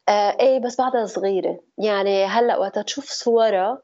آه 0.08 0.36
إيه 0.40 0.60
بس 0.60 0.80
بعدها 0.80 1.06
صغيرة. 1.06 1.60
يعني 1.78 2.24
هلأ 2.24 2.56
وقت 2.56 2.78
تشوف 2.78 3.04
صورها 3.04 3.82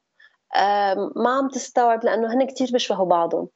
ما 1.17 1.31
عم 1.39 1.49
تستوعب 1.49 2.05
لأنه 2.05 2.35
هن 2.35 2.47
كتير 2.47 2.69
بيشبهوا 2.73 3.07
بعضهم. 3.07 3.49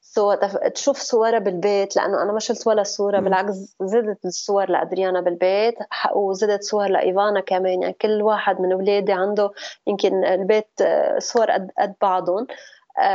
سو 0.00 0.34
تشوف 0.74 0.98
صورها 0.98 1.38
بالبيت 1.38 1.96
لأنه 1.96 2.22
أنا 2.22 2.32
ما 2.32 2.38
شلت 2.38 2.66
ولا 2.66 2.82
صورة 2.82 3.20
بالعكس 3.20 3.76
زدت 3.82 4.24
الصور 4.24 4.70
لأدريانا 4.70 5.20
بالبيت 5.20 5.74
وزدت 6.14 6.62
صور 6.62 6.86
لإيفانا 6.86 7.40
كمان. 7.40 7.82
يعني 7.82 7.94
كل 7.94 8.22
واحد 8.22 8.60
من 8.60 8.72
أولادي 8.72 9.12
عنده 9.12 9.50
يمكن 9.86 10.24
البيت 10.24 10.80
آه، 10.80 11.18
صور 11.18 11.50
قد 11.50 11.70
قد 11.78 11.94
بعضهم. 12.02 12.46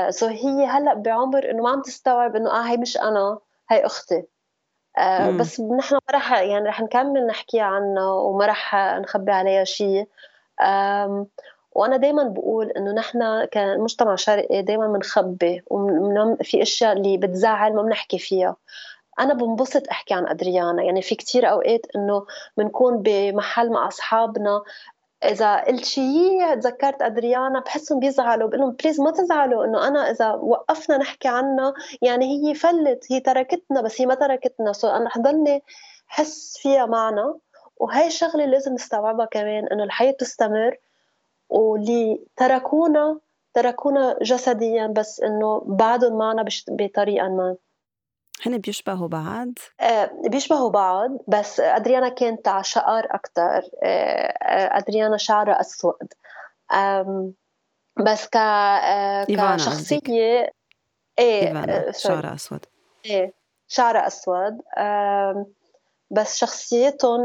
سو 0.09 0.25
آه، 0.25 0.29
هي 0.29 0.65
هلأ 0.65 0.93
بعمر 0.93 1.49
إنه 1.51 1.63
ما 1.63 1.69
عم 1.69 1.81
تستوعب 1.81 2.35
إنه 2.35 2.49
آه 2.49 2.61
هي 2.61 2.77
مش 2.77 2.97
أنا 2.97 3.39
هي 3.69 3.85
أختي. 3.85 4.23
آه 4.97 5.31
بس 5.31 5.59
نحن 5.61 5.95
ما 5.95 6.01
رح 6.11 6.31
يعني 6.31 6.69
رح 6.69 6.81
نكمل 6.81 7.27
نحكي 7.27 7.59
عنها 7.59 8.11
وما 8.11 8.45
رح 8.45 8.75
نخبي 8.75 9.31
عليها 9.31 9.63
شيء 9.63 10.07
وأنا 11.71 11.97
دائما 11.97 12.23
بقول 12.23 12.71
إنه 12.71 12.91
نحن 12.91 13.45
كمجتمع 13.45 14.15
شرقي 14.15 14.61
دائما 14.61 14.87
بنخبي 14.87 15.63
في 16.43 16.61
أشياء 16.61 16.93
اللي 16.93 17.17
بتزعل 17.17 17.73
ما 17.73 17.81
بنحكي 17.81 18.19
فيها. 18.19 18.55
أنا 19.19 19.33
بنبسط 19.33 19.89
أحكي 19.91 20.13
عن 20.13 20.27
أدريانا. 20.27 20.83
يعني 20.83 21.01
في 21.01 21.15
كتير 21.15 21.49
أوقات 21.51 21.85
إنه 21.95 22.25
بنكون 22.57 23.01
بمحل 23.01 23.69
مع 23.69 23.87
أصحابنا. 23.87 24.61
إذا 25.23 25.57
قلت 25.57 25.85
شيء 25.85 26.55
تذكرت 26.55 27.01
أدريانا 27.01 27.59
بحسهم 27.59 27.99
بيزعلوا 27.99 28.47
بقول 28.47 28.59
لهم 28.59 28.71
please 28.71 29.01
ما 29.01 29.11
تزعلوا 29.11 29.65
إنه 29.65 29.87
أنا 29.87 30.11
إذا 30.11 30.31
وقفنا 30.31 30.97
نحكي 30.97 31.27
عنها 31.27 31.73
يعني 32.01 32.49
هي 32.49 32.53
فلت 32.53 33.11
هي 33.11 33.19
تركتنا 33.19 33.81
بس 33.81 34.01
هي 34.01 34.05
ما 34.05 34.15
تركتنا. 34.15 34.73
so 34.73 34.87
أنا 34.87 35.09
حضلني 35.09 35.63
حس 36.07 36.57
فيها 36.61 36.85
معنا. 36.85 37.35
وهي 37.77 38.07
الشغلة 38.07 38.45
لازم 38.45 38.73
نستوعبها 38.73 39.25
كمان 39.25 39.67
إنه 39.67 39.83
الحياة 39.83 40.11
تستمر. 40.11 40.77
واللي 41.49 42.25
تركونا 42.35 43.19
تركونا 43.53 44.17
جسديا 44.21 44.87
بس 44.87 45.19
إنه 45.19 45.61
بعدهم 45.65 46.17
معنا 46.17 46.45
بطريقه 46.67 47.27
ما. 47.29 47.55
هن 48.45 48.57
بيشبهوا 48.57 49.07
بعض؟ 49.07 49.49
آه 49.79 50.11
بيشبهوا 50.25 50.69
بعض 50.69 51.11
بس 51.27 51.59
أدريانا 51.59 52.09
كانت 52.09 52.47
على 52.47 52.63
شقر 52.63 53.07
أكثر 53.11 53.61
آه 53.83 54.77
أدريانا 54.77 55.17
شعرها 55.17 55.61
أسود. 55.61 56.13
بس 58.05 58.27
ك 58.27 58.35
آه 58.35 59.23
كشخصيه 59.55 60.53
إيه 61.19 61.57
آه، 61.57 61.91
شعرها 61.91 62.35
أسود. 62.35 62.65
إيه 63.05 63.33
شعرها 63.67 64.07
أسود. 64.07 64.61
بس 66.11 66.37
شخصيتهم 66.37 67.21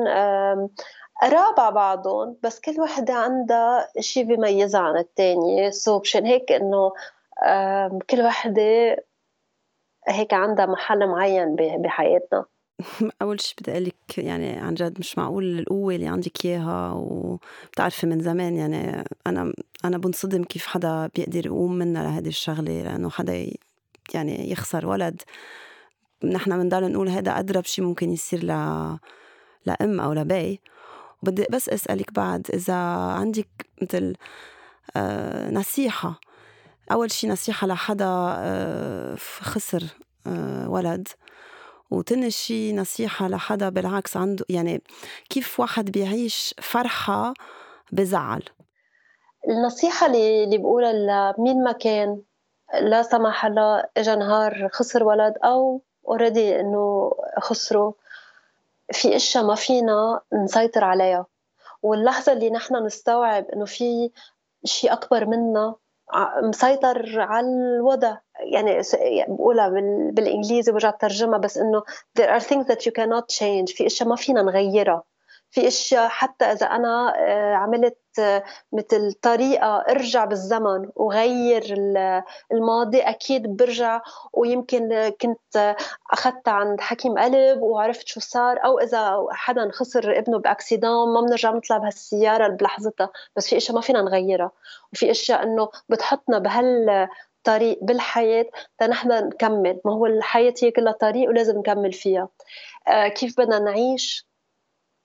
قراب 1.23 1.61
على 1.61 1.75
بعضهم 1.75 2.37
بس 2.43 2.61
كل 2.61 2.81
وحدة 2.81 3.15
عندها 3.15 3.89
شيء 4.01 4.25
بيميزها 4.25 4.81
عن 4.81 4.97
الثانية 4.97 5.71
سو 5.71 6.01
مشان 6.01 6.27
هيك 6.27 6.53
إنه 6.53 6.93
كل 8.11 8.23
وحدة 8.23 8.97
هيك 10.09 10.35
عندها 10.35 10.67
محل 10.67 11.07
معين 11.07 11.57
بحياتنا. 11.57 12.45
أول 13.23 13.41
شي 13.41 13.55
بدي 13.61 13.73
أقول 13.73 13.85
لك 13.85 14.19
يعني 14.19 14.51
عن 14.51 14.75
جد 14.75 14.99
مش 14.99 15.19
معقول 15.19 15.59
القوة 15.59 15.95
اللي 15.95 16.07
عندك 16.09 16.45
إياها 16.45 16.93
وبتعرفي 16.93 18.07
من 18.07 18.21
زمان 18.21 18.57
يعني 18.57 19.05
أنا 19.27 19.53
أنا 19.85 19.99
بنصدم 19.99 20.45
كيف 20.45 20.67
حدا 20.67 21.11
بيقدر 21.15 21.47
يقوم 21.47 21.73
منا 21.73 21.99
لهيدي 21.99 22.29
الشغلة 22.29 22.83
لأنه 22.83 23.11
حدا 23.11 23.47
يعني 24.15 24.51
يخسر 24.51 24.87
ولد. 24.87 25.23
نحن 26.25 26.63
بنضل 26.63 26.93
نقول 26.93 27.09
هذا 27.09 27.39
أدرب 27.39 27.65
شي 27.65 27.83
ممكن 27.83 28.11
يصير 28.11 28.45
ل 28.45 28.49
لأم 29.67 30.01
أو 30.01 30.13
لبي. 30.13 30.61
وبدي 31.25 31.47
بس 31.51 31.69
أسألك 31.69 32.13
بعد 32.13 32.47
إذا 32.55 32.75
عندك 33.21 33.49
مثل 33.83 34.17
آه، 34.97 35.51
نصيحة. 35.51 36.21
أول 36.93 37.11
شي 37.11 37.29
نصيحة 37.29 37.67
لحدا 37.67 38.07
آه، 38.39 39.15
خسر 39.41 39.85
آه، 40.27 40.71
ولد. 40.71 41.09
وتاني 41.91 42.31
شي 42.31 42.73
نصيحة 42.73 43.29
لحدا 43.29 43.69
بالعكس 43.69 44.17
عنده 44.17 44.45
يعني 44.49 44.83
كيف 45.31 45.61
واحد 45.61 45.91
بيعيش 45.91 46.55
فرحة 46.59 47.35
بزعل؟ 47.93 48.43
النصيحة 49.49 50.07
اللي 50.07 50.59
بقولها 50.59 50.93
لمين 50.93 51.65
ما 51.65 51.73
كان 51.73 52.23
لا 52.81 53.03
سمح 53.03 53.45
الله 53.45 53.85
اجى 53.97 54.17
نهار 54.17 54.69
خسر 54.73 55.05
ولد 55.05 55.35
أو 55.45 55.83
اوريدي 56.09 56.61
إنه 56.61 57.11
خسره 57.39 57.95
في 58.93 59.17
إشياء 59.17 59.45
ما 59.45 59.55
فينا 59.55 60.21
نسيطر 60.33 60.85
عليها. 60.85 61.27
واللحظة 61.83 62.33
اللي 62.33 62.51
نحن 62.51 62.87
نستوعب 62.87 63.45
إنه 63.45 63.65
في 63.65 64.11
شيء 64.65 64.93
أكبر 64.93 65.27
منا 65.27 65.75
مسيطر 66.43 67.21
على 67.21 67.47
الوضع. 67.47 68.17
يعني 68.41 68.81
بقولها 69.29 69.69
بالإنجليزي 70.11 70.73
برجع 70.73 70.91
ترجمها 70.91 71.39
بس 71.39 71.59
إنه 71.59 71.83
there 72.19 72.29
are 72.29 72.45
things 72.45 72.67
that 72.67 72.81
you 72.87 72.93
cannot 72.99 73.25
change. 73.37 73.77
في 73.77 73.87
إشياء 73.87 74.09
ما 74.09 74.17
فينا 74.17 74.43
نغيرها. 74.43 75.03
في 75.55 75.69
أشياء 75.69 76.09
حتى 76.09 76.45
إذا 76.45 76.67
أنا 76.67 77.15
آه، 77.19 77.55
عملت 77.55 77.99
آه، 78.19 78.45
مثل 78.73 79.13
طريقة 79.13 79.77
أرجع 79.77 80.25
بالزمن 80.25 80.91
وغير 80.97 81.75
الماضي 82.53 83.01
أكيد 83.01 83.57
برجع 83.57 84.01
ويمكن 84.33 85.13
كنت 85.21 85.77
اخذتها 86.13 86.53
عند 86.53 86.81
حكيم 86.81 87.19
قلب 87.19 87.63
وعرفت 87.63 88.09
شو 88.09 88.21
صار 88.21 88.65
أو 88.65 88.79
إذا 88.79 89.27
حدا 89.31 89.71
خسر 89.73 90.19
ابنه 90.19 90.39
بأكسيدان 90.39 91.09
ما 91.15 91.21
بنرجع 91.21 91.51
نطلع 91.51 91.79
بهالسيارة 91.79 92.49
بلحظتها. 92.49 93.11
بس 93.37 93.49
في 93.49 93.57
أشياء 93.57 93.75
ما 93.75 93.81
فينا 93.81 94.03
نغيرها. 94.03 94.51
وفي 94.93 95.11
أشياء 95.11 95.43
إنه 95.43 95.69
بتحطنا 95.89 96.39
بهال 96.39 97.09
طريق 97.45 97.79
بالحياة 97.83 98.47
تنحن 98.79 99.09
نكمل. 99.09 99.81
ما 99.85 99.93
هو 99.93 100.07
الحياة 100.07 100.55
هي 100.63 100.71
كلها 100.71 100.93
طريق 100.93 101.29
ولازم 101.29 101.59
نكمل 101.59 101.93
فيها. 101.93 102.29
آه 102.89 103.09
كيف 103.09 103.41
بدنا 103.41 103.59
نعيش؟ 103.59 104.34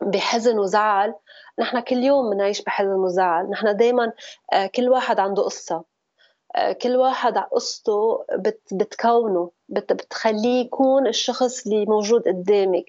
بحزن 0.01 0.59
وزعل. 0.59 1.13
نحن 1.59 1.79
كل 1.79 1.97
يوم 1.97 2.29
بنعيش 2.29 2.61
بحزن 2.61 2.89
وزعل. 2.93 3.49
نحن 3.49 3.77
دايما 3.77 4.13
آه، 4.53 4.65
كل 4.67 4.89
واحد 4.89 5.19
عنده 5.19 5.43
قصة. 5.43 5.83
آه، 6.55 6.71
كل 6.71 6.95
واحد 6.95 7.37
قصته 7.37 8.25
بتكونه 8.71 9.51
بتخليه 9.69 10.65
يكون 10.65 11.07
الشخص 11.07 11.67
اللي 11.67 11.85
موجود 11.85 12.27
قدامك. 12.27 12.85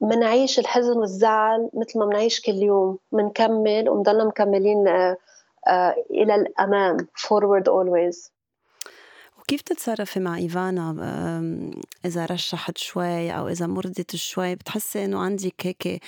منعيش 0.00 0.58
الحزن 0.58 0.98
والزعل 0.98 1.70
مثل 1.74 1.98
ما 1.98 2.06
منعيش 2.06 2.40
كل 2.40 2.62
يوم. 2.62 2.98
منكمل 3.12 3.88
ومضلنا 3.88 4.24
مكملين 4.24 4.88
آه، 4.88 5.16
إلى 6.10 6.34
الأمام. 6.34 6.96
Forward 6.96 7.64
always. 7.64 8.37
كيف 9.48 9.62
تتصرفي 9.62 10.20
مع 10.20 10.36
إيفانا؟ 10.36 10.94
إذا 12.04 12.26
رشحت 12.26 12.78
شوي 12.78 13.30
أو 13.30 13.48
إذا 13.48 13.66
مرضت 13.66 14.16
شوي 14.16 14.54
بتحسي 14.54 15.04
إنه 15.04 15.20
عندك 15.20 15.66
هيك 15.66 16.02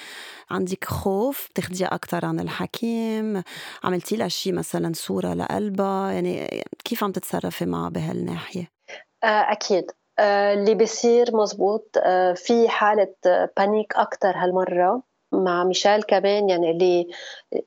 عندك 0.51 0.85
خوف؟ 0.85 1.49
بتاخديها 1.51 1.95
أكتر 1.95 2.25
عن 2.25 2.41
الحكيم؟ 2.41 3.43
عملتي 3.85 4.17
لها 4.17 4.29
شيء 4.29 4.53
مثلا 4.53 4.93
صورة 4.95 5.35
لقلبها؟ 5.35 6.13
يعني 6.13 6.63
كيف 6.85 7.05
عم 7.05 7.13
تتصرفي 7.13 7.67
معها 7.67 7.89
بهالناحية؟ 7.89 8.71
آه، 9.25 9.53
أكيد. 9.53 9.91
آه، 10.19 10.55
اللي 10.55 10.75
بيصير 10.75 11.37
مزبوط 11.37 11.97
آه، 12.05 12.33
في 12.33 12.69
حالة 12.69 13.15
بانيك 13.57 13.97
أكتر 13.97 14.37
هالمرة 14.37 15.03
مع 15.33 15.65
ميشيل 15.65 16.03
كمان 16.03 16.49
يعني 16.49 16.71
اللي 16.71 17.07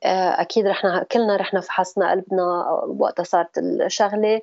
أكيد 0.04 0.68
رحنا 0.68 1.04
كلنا 1.12 1.36
رحنا 1.36 1.62
فحصنا 1.62 2.12
قلبنا 2.12 2.44
وقتها 3.00 3.24
صارت 3.24 3.58
الشغلة. 3.58 4.42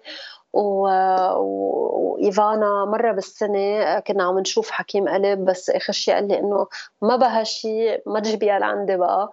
وإيفانا 1.33 2.85
مرة 2.85 3.13
بالسنة 3.13 4.01
كنا 4.01 4.25
عم 4.25 4.39
نشوف 4.39 4.71
حكيم 4.71 5.09
قلب 5.09 5.45
بس 5.45 5.71
آخر 5.71 5.93
شيء 5.93 6.15
قال 6.15 6.29
لي 6.29 6.39
إنه 6.39 6.67
ما 7.03 7.17
بها 7.17 7.45
شيء 7.45 8.03
ما 8.07 8.21
تجيبيها 8.21 8.59
لعندي 8.59 8.97
بقى. 8.97 9.31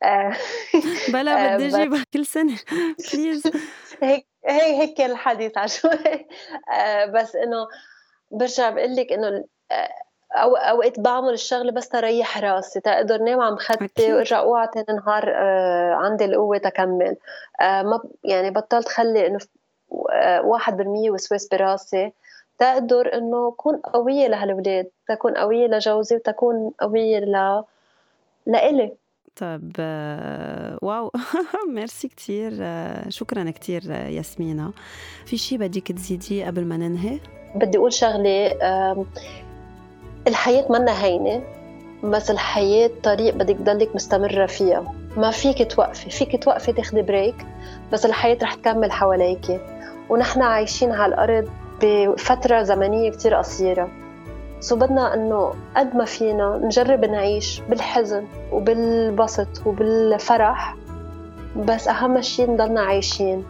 بلا 1.12 1.56
بدي 1.56 1.76
اجيبها 1.76 2.04
كل 2.14 2.26
سنة. 2.26 2.58
بليز 3.14 3.42
هيك 4.02 4.26
هي 4.46 4.80
هيك 4.80 5.00
الحديث 5.00 5.58
عشوائي 5.58 6.26
بس 7.14 7.36
إنه 7.36 7.68
برجع 8.30 8.70
بقول 8.70 8.96
لك 8.96 9.12
إنه 9.12 9.44
أو 10.32 10.56
أوقات 10.56 11.00
بعمل 11.00 11.32
الشغلة 11.32 11.72
بس 11.72 11.88
تريح 11.88 12.38
راسي 12.38 12.80
تقدر 12.80 13.22
نام 13.22 13.40
عم 13.40 13.56
خدي 13.56 14.12
وارجع 14.12 14.38
اوعى 14.38 14.68
تاني 14.74 14.98
نهار 14.98 15.30
عندي 15.94 16.24
القوة 16.24 16.58
تكمل. 16.58 17.16
ما 17.60 18.00
يعني 18.24 18.50
بطلت 18.50 18.88
خلي 18.88 19.26
إنه 19.26 19.38
واحد 20.44 20.76
بالمية 20.76 21.10
وسواس 21.10 21.48
براسي 21.48 22.12
تقدر 22.58 23.14
إنه 23.14 23.48
اكون 23.48 23.76
قوية 23.76 24.26
لهالولاد 24.26 24.86
تكون 25.08 25.34
قوية 25.34 25.66
لجوزي 25.66 26.16
وتكون 26.16 26.70
قوية 26.80 27.18
ل 27.18 27.64
لإلي. 28.46 28.92
طيب 29.36 29.72
wow 30.82 31.10
merci 31.74 32.08
كتير 32.08 32.52
شكرا 33.08 33.50
كتير 33.50 33.90
ياسمينة. 33.90 34.72
في 35.26 35.36
شي 35.36 35.58
بدك 35.58 35.92
تزيديه 35.92 36.46
قبل 36.46 36.64
ما 36.64 36.76
ننهي؟ 36.76 37.20
بدي 37.54 37.78
أقول 37.78 37.92
شغلة 37.92 38.56
الحياة 40.26 40.72
منا 40.72 41.04
هينة 41.04 41.42
بس 42.04 42.30
الحياة 42.30 42.90
طريق 43.02 43.34
بدك 43.34 43.56
تضلك 43.56 43.94
مستمرة 43.94 44.46
فيها. 44.46 44.94
ما 45.16 45.30
فيك 45.30 45.72
توقفي 45.72 46.10
فيك 46.10 46.44
توقفي 46.44 46.72
تاخدي 46.72 47.02
break 47.02 47.46
بس 47.92 48.06
الحياة 48.06 48.38
رح 48.42 48.54
تكمل 48.54 48.92
حواليكي. 48.92 49.79
ونحن 50.10 50.42
عايشين 50.42 50.92
على 50.92 51.14
الأرض 51.14 51.48
بفترة 51.82 52.62
زمنية 52.62 53.10
كتير 53.10 53.34
قصيرة. 53.34 53.88
so 54.60 54.76
بدنا 54.76 55.14
إنه 55.14 55.54
قد 55.76 55.96
ما 55.96 56.04
فينا 56.04 56.60
نجرب 56.62 57.04
نعيش 57.04 57.62
بالحزن 57.68 58.24
وبالبسط 58.52 59.66
وبالفرح 59.66 60.76
بس 61.56 61.88
أهم 61.88 62.20
شيء 62.20 62.50
نضلنا 62.50 62.80
عايشين. 62.80 63.44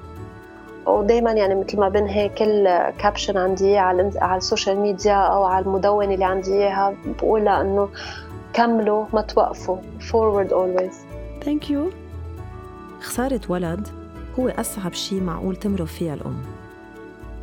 ودائما 0.87 1.33
يعني 1.33 1.55
مثل 1.55 1.81
ما 1.81 1.89
بنهي 1.89 2.29
كل 2.29 2.69
caption 2.99 3.37
عندي 3.37 3.79
على 3.79 4.11
على 4.17 4.39
ال 4.39 4.44
social 4.44 4.77
media 4.77 5.15
أو 5.15 5.45
على 5.45 5.65
المدونة 5.65 6.15
اللي 6.15 6.25
عندي 6.25 6.55
إياها 6.55 6.95
بقولها 7.05 7.61
إنه 7.61 7.89
كملوا 8.53 9.05
ما 9.13 9.21
توقفوا. 9.21 9.77
Forward 10.01 10.51
always. 10.51 10.95
ثانك 11.45 11.71
يو 11.71 11.91
خسارة 13.01 13.41
ولد 13.49 14.00
هو 14.39 14.49
أصعب 14.49 14.93
شي 14.93 15.21
معقول 15.21 15.57
تمرق 15.57 15.85
فيها 15.85 16.15
الأم. 16.15 16.43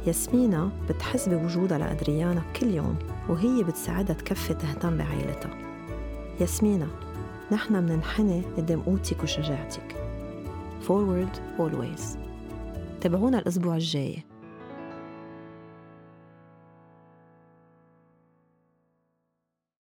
ياسمينة 0.08 0.70
بتحس 0.90 1.30
بوجودها 1.30 1.78
لأدريانا 1.78 2.42
كل 2.60 2.68
يوم 2.68 2.96
وهي 3.30 3.64
بتساعدها 3.64 4.16
تكفي 4.16 4.54
تهتم 4.54 4.98
بعائلتها. 4.98 5.52
ياسمينة 6.40 6.88
نحن 7.52 7.74
مننحني 7.74 8.42
قدام 8.58 8.82
قوتك 8.82 9.24
وشجاعتك 9.24 9.96
forward 10.88 11.60
always. 11.60 12.18
تابعونا 13.02 13.40
الأسبوع 13.40 13.76
الجاي. 13.76 14.24